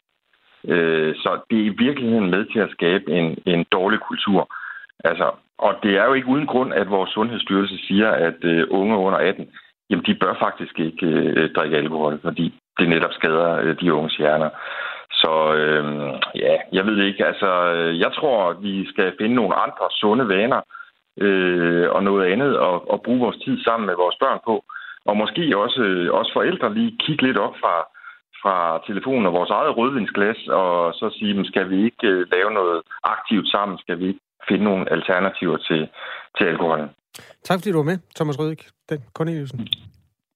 [0.67, 4.55] Øh, så det er i virkeligheden med til at skabe en, en dårlig kultur.
[5.03, 8.97] Altså, og det er jo ikke uden grund, at vores sundhedsstyrelse siger, at øh, unge
[8.97, 9.49] under 18,
[9.89, 14.15] jamen de bør faktisk ikke øh, drikke alkohol, fordi det netop skader øh, de unges
[14.15, 14.49] hjerner.
[15.11, 15.85] Så øh,
[16.35, 17.25] ja, jeg ved ikke.
[17.25, 20.61] Altså, øh, jeg tror, at vi skal finde nogle andre sunde vaner
[21.21, 24.63] øh, og noget andet og, og bruge vores tid sammen med vores børn på.
[25.05, 27.75] Og måske også, øh, også forældre lige kigge lidt op fra,
[28.45, 32.81] fra telefonen og vores eget rødvinsglas, og så sige, skal vi ikke øh, lave noget
[33.03, 33.77] aktivt sammen?
[33.83, 35.81] Skal vi ikke finde nogle alternativer til,
[36.37, 36.89] til alkoholen?
[37.47, 39.59] Tak fordi du var med, Thomas Rødik, den Corneliusen.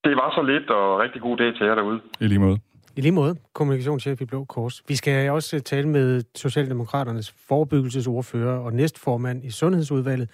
[0.04, 2.00] Det var så lidt, og rigtig god dag til jer derude.
[2.20, 2.58] I lige måde.
[2.98, 4.84] I lige måde, kommunikationschef i Blå Kors.
[4.88, 10.30] Vi skal også tale med Socialdemokraternes forebyggelsesordfører og næstformand i Sundhedsudvalget.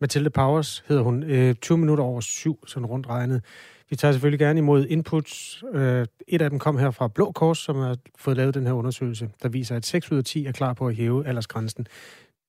[0.00, 1.22] Mathilde Powers hedder hun.
[1.54, 3.44] 20 øh, minutter over syv, sådan rundt regnet.
[3.90, 5.64] Vi tager selvfølgelig gerne imod inputs.
[5.74, 8.72] Øh, et af dem kom her fra Blå Kors, som har fået lavet den her
[8.72, 11.86] undersøgelse, der viser, at 6 ud af 10 er klar på at hæve aldersgrænsen.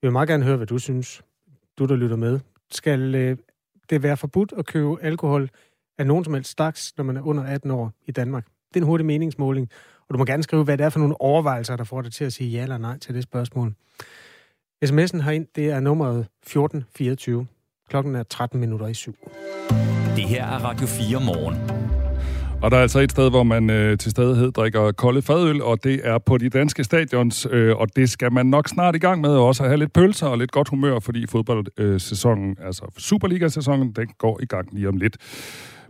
[0.01, 1.21] Jeg vil meget gerne høre, hvad du synes,
[1.79, 2.39] du der lytter med.
[2.71, 3.37] Skal øh,
[3.89, 5.49] det være forbudt at købe alkohol
[5.97, 8.45] af nogen som helst slags, når man er under 18 år i Danmark?
[8.45, 9.69] Det er en hurtig meningsmåling,
[10.07, 12.25] og du må gerne skrive, hvad det er for nogle overvejelser, der får dig til
[12.25, 13.73] at sige ja eller nej til det spørgsmål.
[14.85, 17.47] SMS'en herind, det er nummeret 1424.
[17.89, 19.15] Klokken er 13 minutter i syv.
[20.15, 21.55] Det her er Radio 4 morgen.
[22.61, 25.83] Og der er altså et sted, hvor man øh, til stadighed drikker kolde fadøl, og
[25.83, 29.21] det er på de danske stadions, øh, og det skal man nok snart i gang
[29.21, 33.91] med, og også have lidt pølser og lidt godt humør, fordi fodboldsæsonen, øh, altså Superliga-sæsonen,
[33.91, 35.17] den går i gang lige om lidt.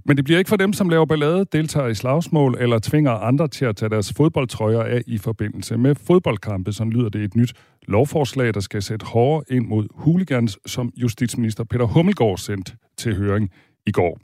[0.06, 3.48] Men det bliver ikke for dem, som laver ballade, deltager i slagsmål eller tvinger andre
[3.48, 6.74] til at tage deres fodboldtrøjer af i forbindelse med fodboldkampe.
[6.74, 7.54] Så lyder det et nyt
[7.88, 13.52] lovforslag, der skal sætte hårdere ind mod hooligans, som justitsminister Peter Hummelgaard sendte til høring
[13.86, 14.20] i går.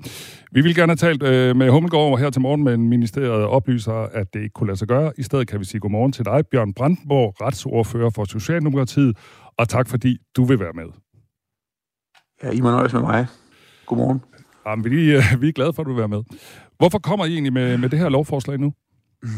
[0.52, 4.34] Vi vil gerne have talt øh, med Hummelgaard her til morgen, men ministeriet oplyser, at
[4.34, 5.14] det ikke kunne lade sig gøre.
[5.18, 9.18] I stedet kan vi sige godmorgen til dig, Bjørn Brandenborg, retsordfører for Socialdemokratiet,
[9.58, 10.86] og tak fordi du vil være med.
[12.44, 13.28] Ja, I må nøjes med mig.
[13.86, 14.22] Godmorgen.
[14.66, 16.24] Jamen, vi, øh, vi er glade for, at du vil være med.
[16.78, 18.74] Hvorfor kommer I egentlig med, med det her lovforslag nu?
[19.24, 19.30] Mm.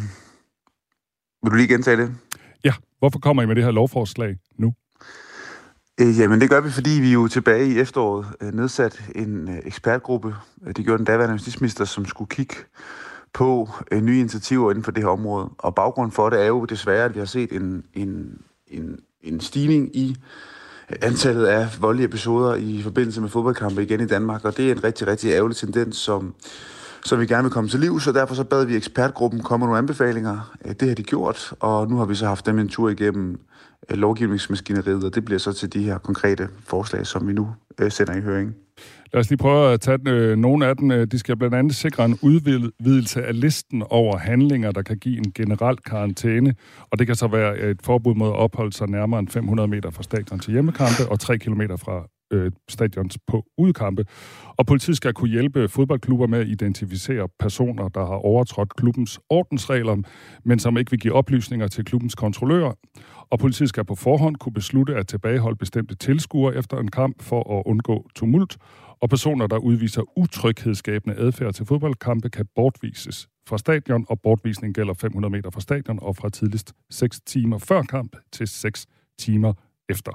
[1.44, 2.16] Vil du lige gentage det?
[2.64, 4.74] Ja, hvorfor kommer I med det her lovforslag nu?
[6.02, 9.60] Øh, jamen, det gør vi, fordi vi jo tilbage i efteråret øh, nedsat en øh,
[9.66, 10.36] ekspertgruppe.
[10.68, 12.56] Øh, det gjorde den daværende justitsminister, som skulle kigge
[13.34, 15.50] på øh, nye initiativer inden for det her område.
[15.58, 19.40] Og baggrunden for det er jo desværre, at vi har set en, en, en, en
[19.40, 20.18] stigning i
[20.90, 24.72] øh, antallet af voldelige episoder i forbindelse med fodboldkampe igen i Danmark, og det er
[24.72, 26.34] en rigtig, rigtig ærgerlig tendens, som,
[27.06, 29.68] som vi gerne vil komme til liv, så derfor så bad vi ekspertgruppen komme med
[29.68, 30.56] nogle anbefalinger.
[30.66, 33.32] Øh, det har de gjort, og nu har vi så haft dem en tur igennem
[33.32, 33.38] øh,
[33.90, 37.48] Øh, lovgivningsmaskineriet, og det bliver så til de her konkrete forslag, som vi nu
[37.80, 38.56] øh, sender i høring.
[39.14, 40.92] Lad os lige prøve at tage øh, nogle af dem.
[40.92, 45.18] Øh, de skal blandt andet sikre en udvidelse af listen over handlinger, der kan give
[45.18, 46.56] en generel karantæne.
[46.92, 49.92] Og det kan så være et forbud mod at opholde sig nærmere end 500 meter
[49.92, 54.06] fra stadion til hjemmekampe og 3 km fra øh, stadions på udkampe.
[54.58, 59.98] Og politiet skal kunne hjælpe fodboldklubber med at identificere personer, der har overtrådt klubbens ordensregler,
[60.46, 62.74] men som ikke vil give oplysninger til klubbens kontrollører.
[63.30, 67.60] Og politiet skal på forhånd kunne beslutte at tilbageholde bestemte tilskuere efter en kamp for
[67.60, 68.58] at undgå tumult
[69.04, 74.94] og personer, der udviser utryghedsskabende adfærd til fodboldkampe, kan bortvises fra stadion, og bortvisning gælder
[74.94, 78.86] 500 meter fra stadion og fra tidligst 6 timer før kamp til 6
[79.20, 79.54] timer
[79.90, 80.12] efter.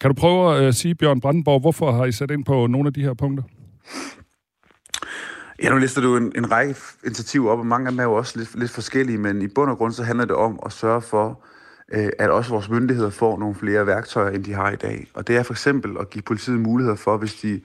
[0.00, 2.86] Kan du prøve at øh, sige, Bjørn Brandenborg, hvorfor har I sat ind på nogle
[2.86, 3.42] af de her punkter?
[5.62, 8.14] Ja, nu lister du en, en række initiativer op, og mange af dem er jo
[8.14, 11.02] også lidt, lidt forskellige, men i bund og grund så handler det om at sørge
[11.02, 11.44] for,
[11.92, 15.06] øh, at også vores myndigheder får nogle flere værktøjer, end de har i dag.
[15.14, 17.60] Og det er for eksempel at give politiet muligheder for, hvis de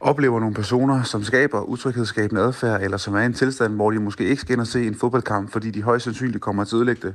[0.00, 3.98] oplever nogle personer, som skaber utryghedsskabende adfærd, eller som er i en tilstand, hvor de
[3.98, 6.78] måske ikke skal ind og se en fodboldkamp, fordi de højst sandsynligt kommer til at
[6.78, 7.14] ødelægge det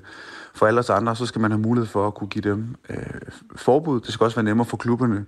[0.54, 2.98] for alle os andre, så skal man have mulighed for at kunne give dem øh,
[3.56, 4.02] forbud.
[4.02, 5.26] Det skal også være nemmere for klubberne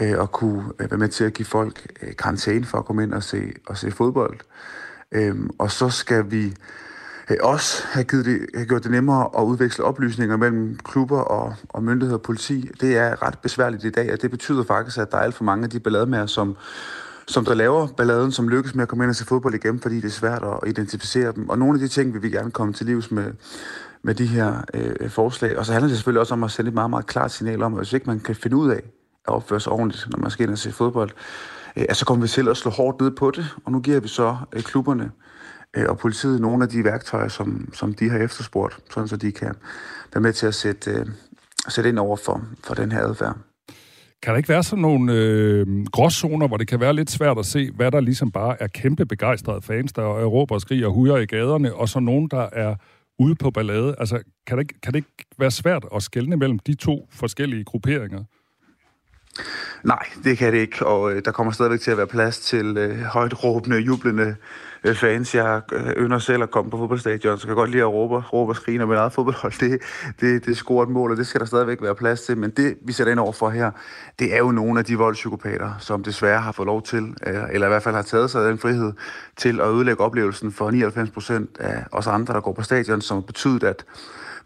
[0.00, 3.02] øh, at kunne øh, være med til at give folk øh, karantæne for at komme
[3.02, 4.38] ind og se, og se fodbold.
[5.12, 6.54] Øh, og så skal vi
[7.30, 11.54] Øh, også have, givet det, have gjort det nemmere at udveksle oplysninger mellem klubber og,
[11.68, 12.70] og myndigheder og politi.
[12.80, 15.44] Det er ret besværligt i dag, og det betyder faktisk, at der er alt for
[15.44, 16.56] mange af de ballademager, som
[17.26, 19.96] som der laver balladen, som lykkes med at komme ind og se fodbold igen, fordi
[19.96, 21.48] det er svært at identificere dem.
[21.48, 23.32] Og nogle af de ting vil vi gerne komme til livs med,
[24.02, 25.58] med de her øh, forslag.
[25.58, 27.72] Og så handler det selvfølgelig også om at sende et meget, meget klart signal om,
[27.72, 28.82] at hvis ikke man kan finde ud af
[29.28, 31.10] at opføre sig ordentligt, når man skal ind og se fodbold,
[31.76, 33.46] øh, så kommer vi til at slå hårdt ned på det.
[33.64, 35.29] Og nu giver vi så øh, klubberne øh,
[35.76, 39.54] og politiet nogle af de værktøjer, som, som de har efterspurgt, sådan så de kan
[40.14, 41.06] være med til at sætte, øh,
[41.68, 43.36] sætte ind over for, for den her adfærd.
[44.22, 47.46] Kan der ikke være sådan nogle øh, gråzoner, hvor det kan være lidt svært at
[47.46, 51.16] se, hvad der ligesom bare er kæmpe begejstrede fans, der råber og skriger og hujer
[51.16, 52.74] i gaderne, og så nogen, der er
[53.18, 53.94] ude på ballade?
[53.98, 57.64] Altså, kan det, ikke, kan det ikke være svært at skelne mellem de to forskellige
[57.64, 58.24] grupperinger?
[59.84, 62.76] Nej, det kan det ikke, og øh, der kommer stadigvæk til at være plads til
[62.76, 64.34] øh, højt råbende, jublende øh,
[64.84, 65.34] Øh, fans.
[65.34, 65.62] Jeg
[65.96, 68.56] ynder selv at komme på fodboldstadion, så kan jeg godt lide at råbe, råbe og
[68.56, 69.80] skrige, når mit eget fodboldhold det,
[70.20, 72.38] det, det scorer et mål, og det skal der stadigvæk være plads til.
[72.38, 73.70] Men det, vi sætter ind over for her,
[74.18, 77.66] det er jo nogle af de voldspsykopater, som desværre har fået lov til, øh, eller
[77.66, 78.92] i hvert fald har taget sig den frihed
[79.36, 83.22] til at ødelægge oplevelsen for 99 procent af os andre, der går på stadion, som
[83.22, 83.84] betyder, at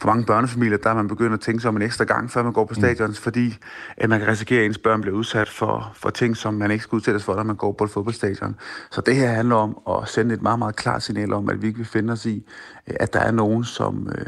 [0.04, 2.42] for mange børnefamilier, der er man begyndt at tænke sig om en ekstra gang, før
[2.42, 3.14] man går på stadion, mm.
[3.14, 3.58] fordi
[3.96, 6.82] at man kan risikere, at ens børn bliver udsat for, for ting, som man ikke
[6.82, 8.56] skal udsættes for, når man går på et fodboldstadion.
[8.90, 11.66] Så det her handler om at sende et meget, meget klart signal om, at vi
[11.66, 12.46] ikke vil finde os i,
[12.86, 14.08] at der er nogen, som...
[14.18, 14.26] Øh,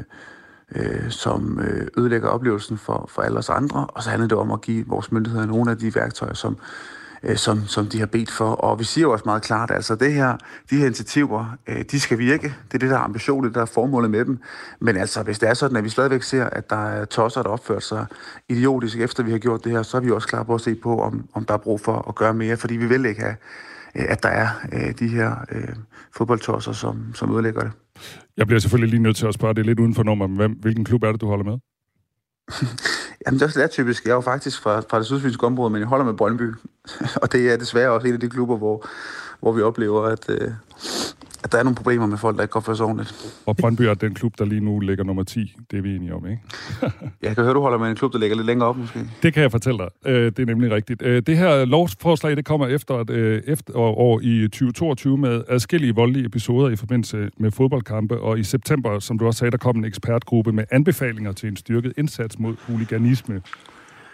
[0.77, 4.51] øh, som øh, ødelægger oplevelsen for, for alle os andre, og så handler det om
[4.51, 6.59] at give vores myndigheder nogle af de værktøjer, som,
[7.27, 8.51] øh, som, som de har bedt for.
[8.51, 10.37] Og vi siger jo også meget klart, altså det her,
[10.71, 12.47] de her initiativer, øh, de skal virke.
[12.47, 14.39] Det er det, der er ambitionen, det der er formålet med dem.
[14.81, 17.51] Men altså, hvis det er sådan, at vi stadigvæk ser, at der er tosser, der
[17.51, 18.07] opfører sig
[18.49, 20.75] idiotisk, efter vi har gjort det her, så er vi også klar på at se
[20.75, 23.37] på, om, om der er brug for at gøre mere, fordi vi vil ikke have,
[23.95, 25.69] øh, at der er øh, de her øh,
[26.17, 27.73] fodboldtosser, som, som ødelægger det.
[28.37, 30.85] Jeg bliver selvfølgelig lige nødt til at spørge det lidt uden for nummer, hvem, hvilken
[30.85, 31.59] klub er det, du holder med?
[33.27, 34.05] Jamen, det er også typisk.
[34.05, 36.55] Jeg er jo faktisk fra, fra det sydfynske område, men jeg holder med Brøndby.
[37.23, 38.87] og det er desværre også en af de klubber, hvor,
[39.41, 40.51] hvor vi oplever, at, øh,
[41.47, 43.43] at der er nogle problemer med folk, der ikke opføre sig ordentligt.
[43.47, 45.57] Og Brøndby er den klub, der lige nu ligger nummer 10.
[45.71, 46.43] Det er vi enige om, ikke?
[47.23, 49.01] jeg kan høre, du holder med en klub, der ligger lidt længere op, måske.
[49.23, 49.89] Det kan jeg fortælle dig.
[50.07, 51.03] Øh, det er nemlig rigtigt.
[51.03, 56.27] Øh, det her lovforslag, det kommer efter et øh, efterår i 2022 med adskillige voldelige
[56.27, 59.85] episoder i forbindelse med fodboldkampe, og i september, som du også sagde, der kom en
[59.85, 63.43] ekspertgruppe med anbefalinger til en styrket indsats mod huliganisme.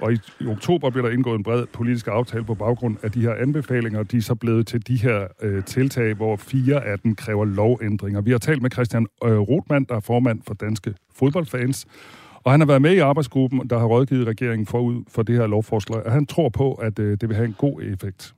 [0.03, 3.21] Og i, i oktober blev der indgået en bred politisk aftale på baggrund af de
[3.21, 4.03] her anbefalinger.
[4.03, 8.21] De er så blevet til de her øh, tiltag, hvor fire af dem kræver lovændringer.
[8.21, 11.87] Vi har talt med Christian øh, Rotmann, der er formand for Danske Fodboldfans.
[12.45, 15.47] Og han har været med i arbejdsgruppen, der har rådgivet regeringen forud for det her
[15.47, 16.07] lovforslag.
[16.07, 18.35] Og han tror på, at øh, det vil have en god effekt.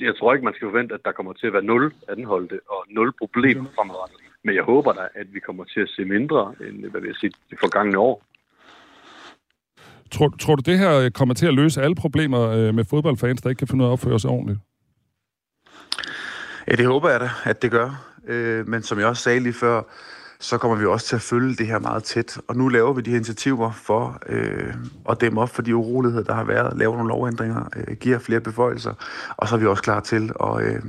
[0.00, 2.84] Jeg tror ikke, man skal forvente, at der kommer til at være nul anholdte og
[2.88, 4.18] nul problemer fremadrettet.
[4.44, 7.18] Men jeg håber da, at vi kommer til at se mindre, end hvad vi har
[7.20, 8.22] set det forgangne år.
[10.10, 13.42] Tror, tror du, det her øh, kommer til at løse alle problemer øh, med fodboldfans,
[13.42, 14.58] der ikke kan finde ud af at opføre sig ordentligt?
[16.68, 18.04] Ja, det håber jeg da, at det gør.
[18.26, 19.82] Øh, men som jeg også sagde lige før,
[20.40, 22.38] så kommer vi også til at følge det her meget tæt.
[22.48, 24.74] Og nu laver vi de her initiativer for øh,
[25.10, 28.40] at dæmme op for de uroligheder, der har været, lave nogle lovændringer, øh, giver flere
[28.40, 28.94] beføjelser,
[29.36, 30.82] og så er vi også klar til at, øh,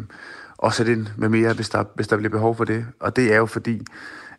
[0.64, 2.86] at sætte ind med mere, hvis der, hvis der bliver behov for det.
[3.00, 3.82] Og det er jo fordi,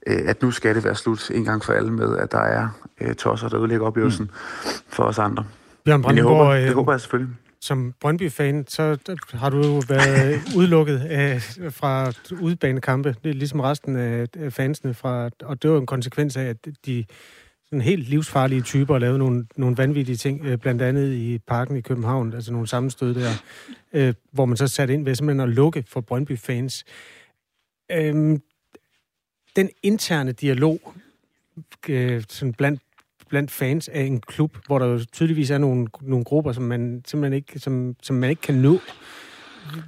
[0.07, 2.69] at nu skal det være slut en gang for alle med, at der er
[3.01, 4.71] øh, tosser, der udlægger oplevelsen mm.
[4.89, 5.45] for os andre.
[5.85, 7.35] Bjørn Brandenborg, håber, det håber jeg selvfølgelig.
[7.61, 8.99] Som Brøndby-fan, så
[9.33, 11.41] har du jo været udelukket af,
[11.71, 13.17] fra udbanekampe.
[13.25, 17.05] Det er ligesom resten af fansene fra, og det var en konsekvens af, at de
[17.65, 21.81] sådan helt livsfarlige typer lavede nogle, nogle vanvittige ting, øh, blandt andet i parken i
[21.81, 23.31] København, altså nogle sammenstød der,
[23.93, 26.85] øh, hvor man så satte ind ved simpelthen at lukke for Brøndby-fans.
[27.93, 28.43] Øhm,
[29.57, 30.95] den interne dialog
[31.89, 32.81] øh, sådan blandt
[33.29, 37.03] blandt fans af en klub, hvor der jo tydeligvis er nogle, nogle grupper, som man
[37.07, 38.79] simpelthen ikke, som, som man ikke kan nå.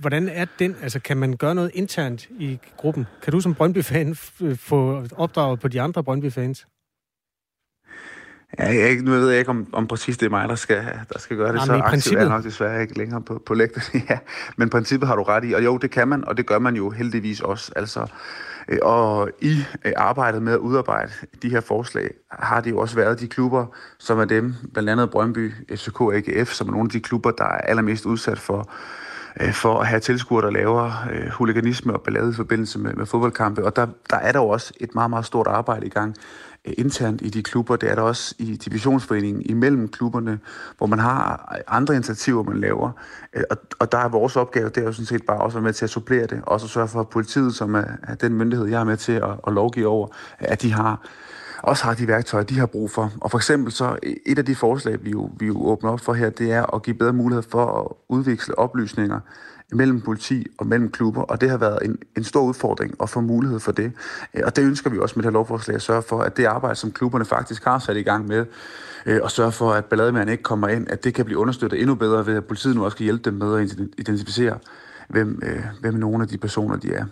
[0.00, 0.76] hvordan er den?
[0.82, 3.06] Altså, kan man gøre noget internt i gruppen?
[3.22, 6.66] Kan du som Brøndby-fan øh, få opdraget på de andre Brøndby-fans?
[8.58, 11.18] Ja, jeg, nu ved jeg ikke, om, om præcis det er mig, der skal, der
[11.18, 11.54] skal gøre det.
[11.54, 13.90] Jamen, så aktivt er jeg nok desværre ikke længere på, på lægtet.
[14.10, 14.18] ja,
[14.56, 15.52] men princippet har du ret i.
[15.52, 17.72] Og jo, det kan man, og det gør man jo heldigvis også.
[17.76, 18.06] Altså,
[18.68, 22.96] øh, og i øh, arbejdet med at udarbejde de her forslag, har det jo også
[22.96, 23.66] været de klubber,
[23.98, 27.30] som er dem, blandt andet Brøndby, FCK og AGF, som er nogle af de klubber,
[27.30, 28.70] der er allermest udsat for,
[29.40, 33.06] øh, for at have tilskuere, der laver øh, huliganisme og ballade i forbindelse med, med
[33.06, 33.64] fodboldkampe.
[33.64, 36.16] Og der, der er der jo også et meget, meget stort arbejde i gang
[36.64, 37.76] Øh, internt i de klubber.
[37.76, 40.38] Det er der også i divisionsforeningen imellem klubberne,
[40.78, 42.90] hvor man har andre initiativer, man laver.
[43.34, 45.62] Øh, og, og der er vores opgave, det er jo sådan set bare også at
[45.62, 46.40] være med til at supplere det.
[46.42, 49.12] Også så sørge for, at politiet, som er, er den myndighed, jeg er med til
[49.12, 51.08] at, at lovgive over, at de har
[51.62, 53.12] også har de værktøjer, de har brug for.
[53.20, 56.14] Og for eksempel så et af de forslag, vi jo, vi jo åbner op for
[56.14, 59.20] her, det er at give bedre mulighed for at udveksle oplysninger
[59.72, 63.20] mellem politi og mellem klubber, og det har været en, en stor udfordring at få
[63.20, 63.92] mulighed for det.
[64.34, 66.44] Øh, og det ønsker vi også med det her lovforslag at sørge for, at det
[66.44, 68.46] arbejde, som klubberne faktisk har sat i gang med,
[69.06, 71.94] øh, og sørge for, at ballademændene ikke kommer ind, at det kan blive understøttet endnu
[71.94, 74.58] bedre ved, at politiet nu også kan hjælpe dem med at identificere,
[75.08, 77.04] hvem, øh, hvem nogle af de personer de er.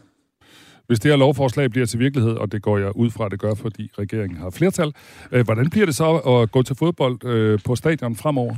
[0.87, 3.41] Hvis det her lovforslag bliver til virkelighed, og det går jeg ud fra, at det
[3.41, 4.95] gør, fordi regeringen har flertal,
[5.45, 8.57] hvordan bliver det så at gå til fodbold på stadion fremover?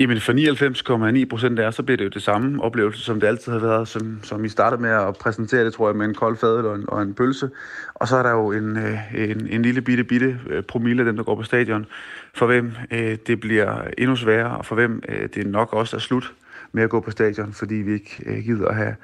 [0.00, 3.52] Jamen for 99,9 procent af så bliver det jo det samme oplevelse, som det altid
[3.52, 6.36] har været, som, som I startede med at præsentere det, tror jeg, med en kold
[6.36, 7.50] fadel og en, og en pølse.
[7.94, 11.06] Og så er der jo en, øh, en, en lille bitte, bitte øh, promille af
[11.06, 11.86] dem, der går på stadion,
[12.34, 16.00] for hvem øh, det bliver endnu sværere, og for hvem øh, det nok også er
[16.00, 16.32] slut
[16.72, 18.94] med at gå på stadion, fordi vi ikke øh, gider at have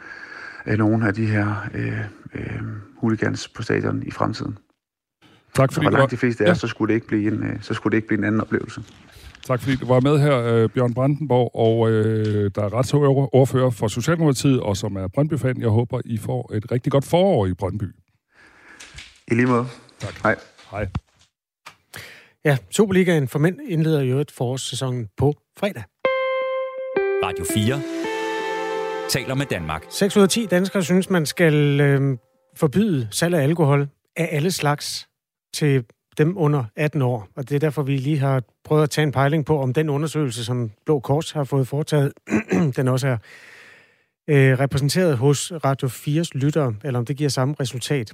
[0.67, 2.01] øh, nogle af de her øh,
[2.35, 2.63] øh,
[2.97, 4.59] hooligans på stadion i fremtiden.
[5.55, 6.55] Tak fordi så hvor langt de fleste er, ja.
[6.55, 8.83] så, skulle det ikke blive en, øh, så skulle det ikke blive en anden oplevelse.
[9.47, 13.89] Tak fordi du var med her, øh, Bjørn Brandenborg, og øh, der er retsordfører for
[13.89, 15.61] Socialdemokratiet, og som er Brøndby-fan.
[15.61, 17.85] Jeg håber, I får et rigtig godt forår i Brøndby.
[19.29, 19.67] I lige måde.
[19.99, 20.23] Tak.
[20.23, 20.37] Hej.
[20.71, 20.89] Hej.
[22.45, 25.83] Ja, Superligaen for mænd indleder jo et forårssæsonen på fredag.
[27.25, 27.83] Radio 4
[29.09, 29.85] taler med Danmark.
[29.89, 32.19] 6 ud af 10 danskere synes, man skal øh,
[32.57, 35.09] forbyde salg af alkohol af alle slags
[35.55, 35.85] til
[36.19, 37.29] dem under 18 år.
[37.37, 39.89] Og det er derfor, vi lige har prøvet at tage en pejling på, om den
[39.89, 42.13] undersøgelse, som Blå Kors har fået foretaget,
[42.77, 43.17] den også er
[44.29, 48.13] øh, repræsenteret hos Radio 4's lyttere, eller om det giver samme resultat.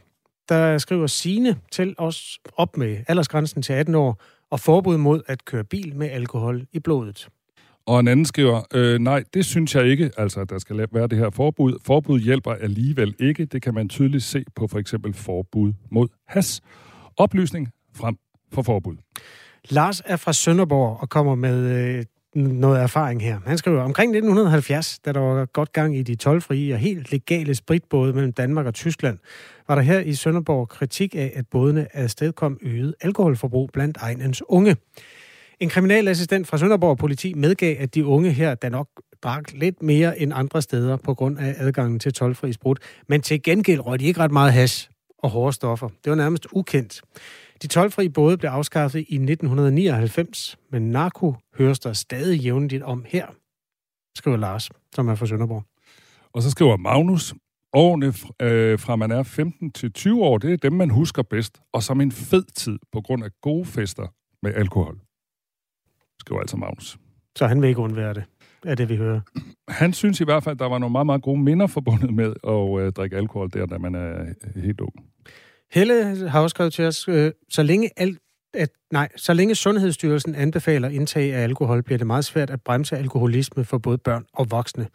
[0.49, 5.45] Der skriver Sine til os op med aldersgrænsen til 18 år og forbud mod at
[5.45, 7.29] køre bil med alkohol i blodet.
[7.87, 11.07] Og en anden skriver, øh, nej, det synes jeg ikke, altså at der skal være
[11.07, 11.79] det her forbud.
[11.85, 13.45] Forbud hjælper alligevel ikke.
[13.45, 16.61] Det kan man tydeligt se på for eksempel forbud mod has.
[17.17, 18.17] Oplysning frem
[18.53, 18.97] for forbud.
[19.69, 23.41] Lars er fra Sønderborg og kommer med øh, noget erfaring her.
[23.47, 27.55] Han skriver, omkring 1970, da der var godt gang i de tolvfrie og helt legale
[27.55, 29.19] spritbåde mellem Danmark og Tyskland,
[29.69, 34.77] var der her i Sønderborg kritik af, at bådene afstedkom øget alkoholforbrug blandt egnens unge.
[35.61, 38.89] En kriminalassistent fra Sønderborg politi medgav, at de unge her da nok
[39.23, 42.79] drak lidt mere end andre steder på grund af adgangen til tolvfri sprut,
[43.09, 45.89] men til gengæld røg de ikke ret meget hash og hårde stoffer.
[46.05, 47.01] Det var nærmest ukendt.
[47.63, 53.27] De tolvfri både blev afskaffet i 1999, men narko høres der stadig jævnligt om her,
[54.17, 55.65] skriver Lars, som er fra Sønderborg.
[56.33, 57.35] Og så skriver Magnus,
[57.73, 58.07] årene
[58.43, 61.83] øh, fra man er 15 til 20 år, det er dem, man husker bedst, og
[61.83, 64.07] som en fed tid på grund af gode fester
[64.43, 65.01] med alkohol.
[66.21, 66.99] Skriver altså Magnus.
[67.37, 68.25] Så han vil ikke undvære det,
[68.67, 69.21] er det vi hører.
[69.69, 72.35] Han synes i hvert fald, at der var nogle meget, meget gode minder forbundet med
[72.45, 75.12] at øh, drikke alkohol der, da man er helt ung.
[75.73, 78.19] Helle har også skrevet til os, øh, så længe alt
[78.55, 82.97] at, nej, så længe Sundhedsstyrelsen anbefaler indtag af alkohol, bliver det meget svært at bremse
[82.97, 84.89] alkoholisme for både børn og voksne.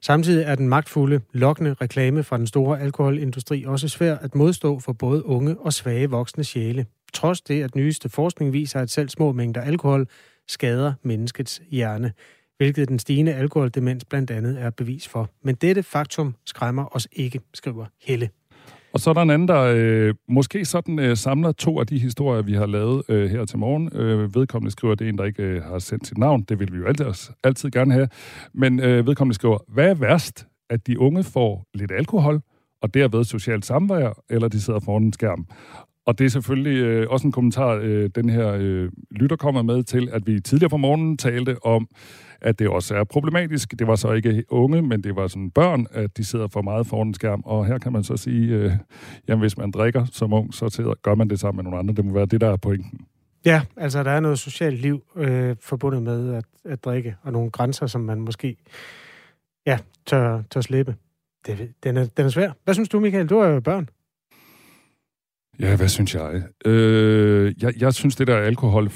[0.00, 4.92] Samtidig er den magtfulde, lokkende reklame fra den store alkoholindustri også svær at modstå for
[4.92, 6.86] både unge og svage voksne sjæle.
[7.12, 10.06] Trods det, at nyeste forskning viser, at selv små mængder alkohol
[10.48, 12.12] skader menneskets hjerne,
[12.56, 15.30] hvilket den stigende alkoholdemens blandt andet er bevis for.
[15.42, 18.28] Men dette faktum skræmmer os ikke, skriver Helle.
[18.92, 21.98] Og så er der en anden, der øh, måske sådan øh, samler to af de
[21.98, 23.90] historier, vi har lavet øh, her til morgen.
[23.94, 26.42] Øh, vedkommende skriver, at det er en, der ikke øh, har sendt sit navn.
[26.42, 28.08] Det vil vi jo altid, altid gerne have.
[28.54, 32.40] Men øh, vedkommende skriver, hvad er værst, at de unge får lidt alkohol,
[32.82, 35.46] og derved socialt samvær, eller de sidder foran en skærm?
[36.08, 39.82] Og det er selvfølgelig øh, også en kommentar, øh, den her øh, lytter kommer med
[39.82, 41.88] til, at vi tidligere på morgenen talte om,
[42.40, 43.74] at det også er problematisk.
[43.78, 46.86] Det var så ikke unge, men det var sådan børn, at de sidder for meget
[46.86, 47.42] foran en skærm.
[47.44, 48.72] Og her kan man så sige, øh,
[49.28, 51.94] jamen hvis man drikker som ung, så sidder, gør man det sammen med nogle andre.
[51.94, 53.00] Det må være det, der er pointen.
[53.46, 57.50] Ja, altså der er noget socialt liv øh, forbundet med at, at drikke, og nogle
[57.50, 58.56] grænser, som man måske
[59.66, 60.96] ja, tør, tør slippe.
[61.46, 62.50] Det, den, er, den er svær.
[62.64, 63.26] Hvad synes du, Michael?
[63.26, 63.88] Du er jo børn.
[65.60, 66.42] Ja, hvad synes jeg?
[66.66, 67.72] Øh, jeg?
[67.80, 68.90] Jeg synes, det der alkohol...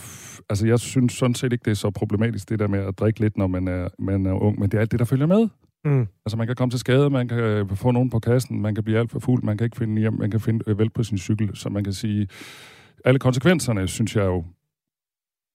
[0.51, 3.21] Altså, jeg synes sådan set ikke, det er så problematisk, det der med at drikke
[3.21, 5.49] lidt, når man er, man er ung, men det er alt det, der følger med.
[5.85, 6.07] Mm.
[6.27, 8.99] Altså, man kan komme til skade, man kan få nogen på kassen, man kan blive
[8.99, 11.19] alt for fuld, man kan ikke finde hjem, man kan finde øh, vel på sin
[11.19, 12.29] cykel, så man kan sige,
[13.05, 14.45] alle konsekvenserne, synes jeg jo,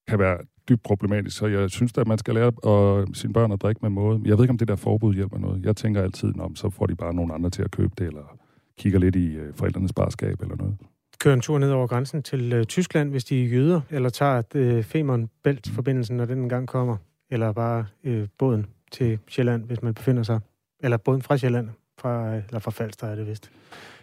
[0.07, 0.37] kan være
[0.69, 3.89] dybt problematisk, så jeg synes at man skal lære at, sine børn at drikke med
[3.89, 4.21] måde.
[4.25, 5.65] Jeg ved ikke, om det der forbud hjælper noget.
[5.65, 8.37] Jeg tænker altid, om så får de bare nogen andre til at købe det, eller
[8.77, 10.77] kigger lidt i øh, forældrenes barskab eller noget.
[11.19, 14.41] Kører en tur ned over grænsen til øh, Tyskland, hvis de er jøder, eller tager
[14.55, 16.97] øh, Femern Bælt-forbindelsen, når den engang kommer,
[17.29, 20.39] eller bare øh, båden til Sjælland, hvis man befinder sig,
[20.79, 23.51] eller båden fra Sjælland, fra, eller fra Falster er det vist.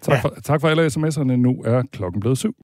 [0.01, 0.21] Tak, ja.
[0.21, 1.37] for, tak for alle sms'erne.
[1.37, 2.57] Nu er klokken blevet syv.